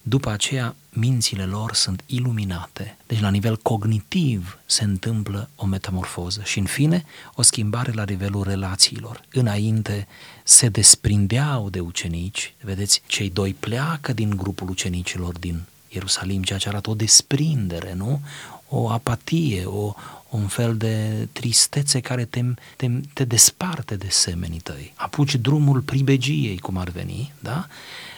După 0.08 0.30
aceea, 0.30 0.76
mințile 0.90 1.44
lor 1.46 1.74
sunt 1.74 2.04
iluminate. 2.06 2.98
Deci, 3.08 3.20
la 3.20 3.30
nivel 3.30 3.58
cognitiv, 3.58 4.60
se 4.66 4.84
întâmplă 4.84 5.50
o 5.56 5.66
metamorfoză 5.66 6.42
și, 6.44 6.60
în 6.60 6.66
fine, 6.66 7.06
o 7.36 7.42
schimbare 7.42 7.92
la 7.92 8.04
nivelul 8.04 8.44
relațiilor. 8.44 9.22
Înainte 9.32 10.08
se 10.44 10.70
desprindeau 10.70 11.70
de 11.70 11.80
ucenici, 11.80 12.54
vedeți, 12.62 13.02
cei 13.06 13.30
doi 13.30 13.54
pleacă 13.54 14.14
din 14.14 14.30
grupul 14.30 14.70
ucenicilor 14.70 15.38
din 15.40 15.62
Ierusalim, 15.88 16.44
ceea 16.44 16.60
ce 16.60 16.70
arată 16.70 16.90
o 16.90 16.96
desprindere, 16.96 17.94
nu? 17.94 18.22
O 18.70 18.90
apatie, 18.90 19.66
o, 19.66 19.94
un 20.30 20.48
fel 20.48 20.78
de 20.78 21.28
tristețe 21.32 22.00
care 22.00 22.26
te, 22.26 22.44
te, 22.76 22.90
te 23.14 23.24
desparte 23.24 23.96
de 23.96 24.08
semenii 24.10 24.60
tăi. 24.60 24.94
Apuci 24.96 25.36
drumul 25.36 25.80
pribegiei, 25.80 26.58
cum 26.58 26.78
ar 26.78 26.90
veni, 26.90 27.34
da? 27.40 27.68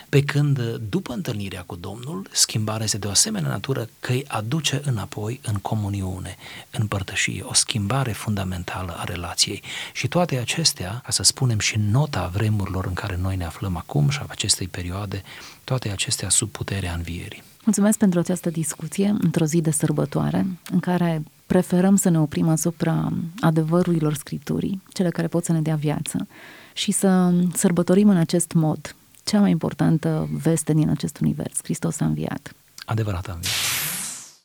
Pe 0.09 0.23
când, 0.23 0.59
după 0.89 1.13
întâlnirea 1.13 1.63
cu 1.65 1.75
Domnul, 1.75 2.27
schimbarea 2.31 2.83
este 2.83 2.97
de 2.97 3.07
o 3.07 3.09
asemenea 3.09 3.49
natură 3.49 3.89
că 3.99 4.11
îi 4.11 4.25
aduce 4.27 4.81
înapoi 4.85 5.39
în 5.43 5.53
comuniune, 5.53 6.35
în 6.71 6.87
părtășie, 6.87 7.41
o 7.43 7.53
schimbare 7.53 8.11
fundamentală 8.11 8.95
a 8.97 9.03
relației. 9.03 9.61
Și 9.93 10.07
toate 10.07 10.37
acestea, 10.37 11.01
ca 11.03 11.11
să 11.11 11.23
spunem 11.23 11.59
și 11.59 11.77
nota 11.77 12.29
vremurilor 12.33 12.85
în 12.85 12.93
care 12.93 13.17
noi 13.21 13.35
ne 13.35 13.45
aflăm 13.45 13.77
acum 13.77 14.09
și 14.09 14.19
a 14.21 14.25
acestei 14.27 14.67
perioade, 14.67 15.23
toate 15.63 15.89
acestea 15.89 16.29
sub 16.29 16.49
puterea 16.49 16.93
învierii. 16.93 17.43
Mulțumesc 17.63 17.97
pentru 17.97 18.19
această 18.19 18.49
discuție 18.49 19.15
într-o 19.19 19.45
zi 19.45 19.61
de 19.61 19.71
sărbătoare 19.71 20.45
în 20.71 20.79
care 20.79 21.23
preferăm 21.45 21.95
să 21.95 22.09
ne 22.09 22.19
oprim 22.19 22.47
asupra 22.47 23.13
adevărurilor 23.39 24.13
Scripturii, 24.13 24.81
cele 24.93 25.09
care 25.09 25.27
pot 25.27 25.45
să 25.45 25.51
ne 25.51 25.61
dea 25.61 25.75
viață, 25.75 26.27
și 26.73 26.91
să 26.91 27.33
sărbătorim 27.53 28.09
în 28.09 28.17
acest 28.17 28.51
mod 28.51 28.95
cea 29.27 29.39
mai 29.39 29.51
importantă 29.51 30.27
veste 30.31 30.73
din 30.73 30.89
acest 30.89 31.19
univers. 31.19 31.59
Hristos 31.63 31.99
a 31.99 32.05
înviat. 32.05 32.55
Adevărat 32.85 33.27
a 33.27 33.33
înviat. 33.33 33.53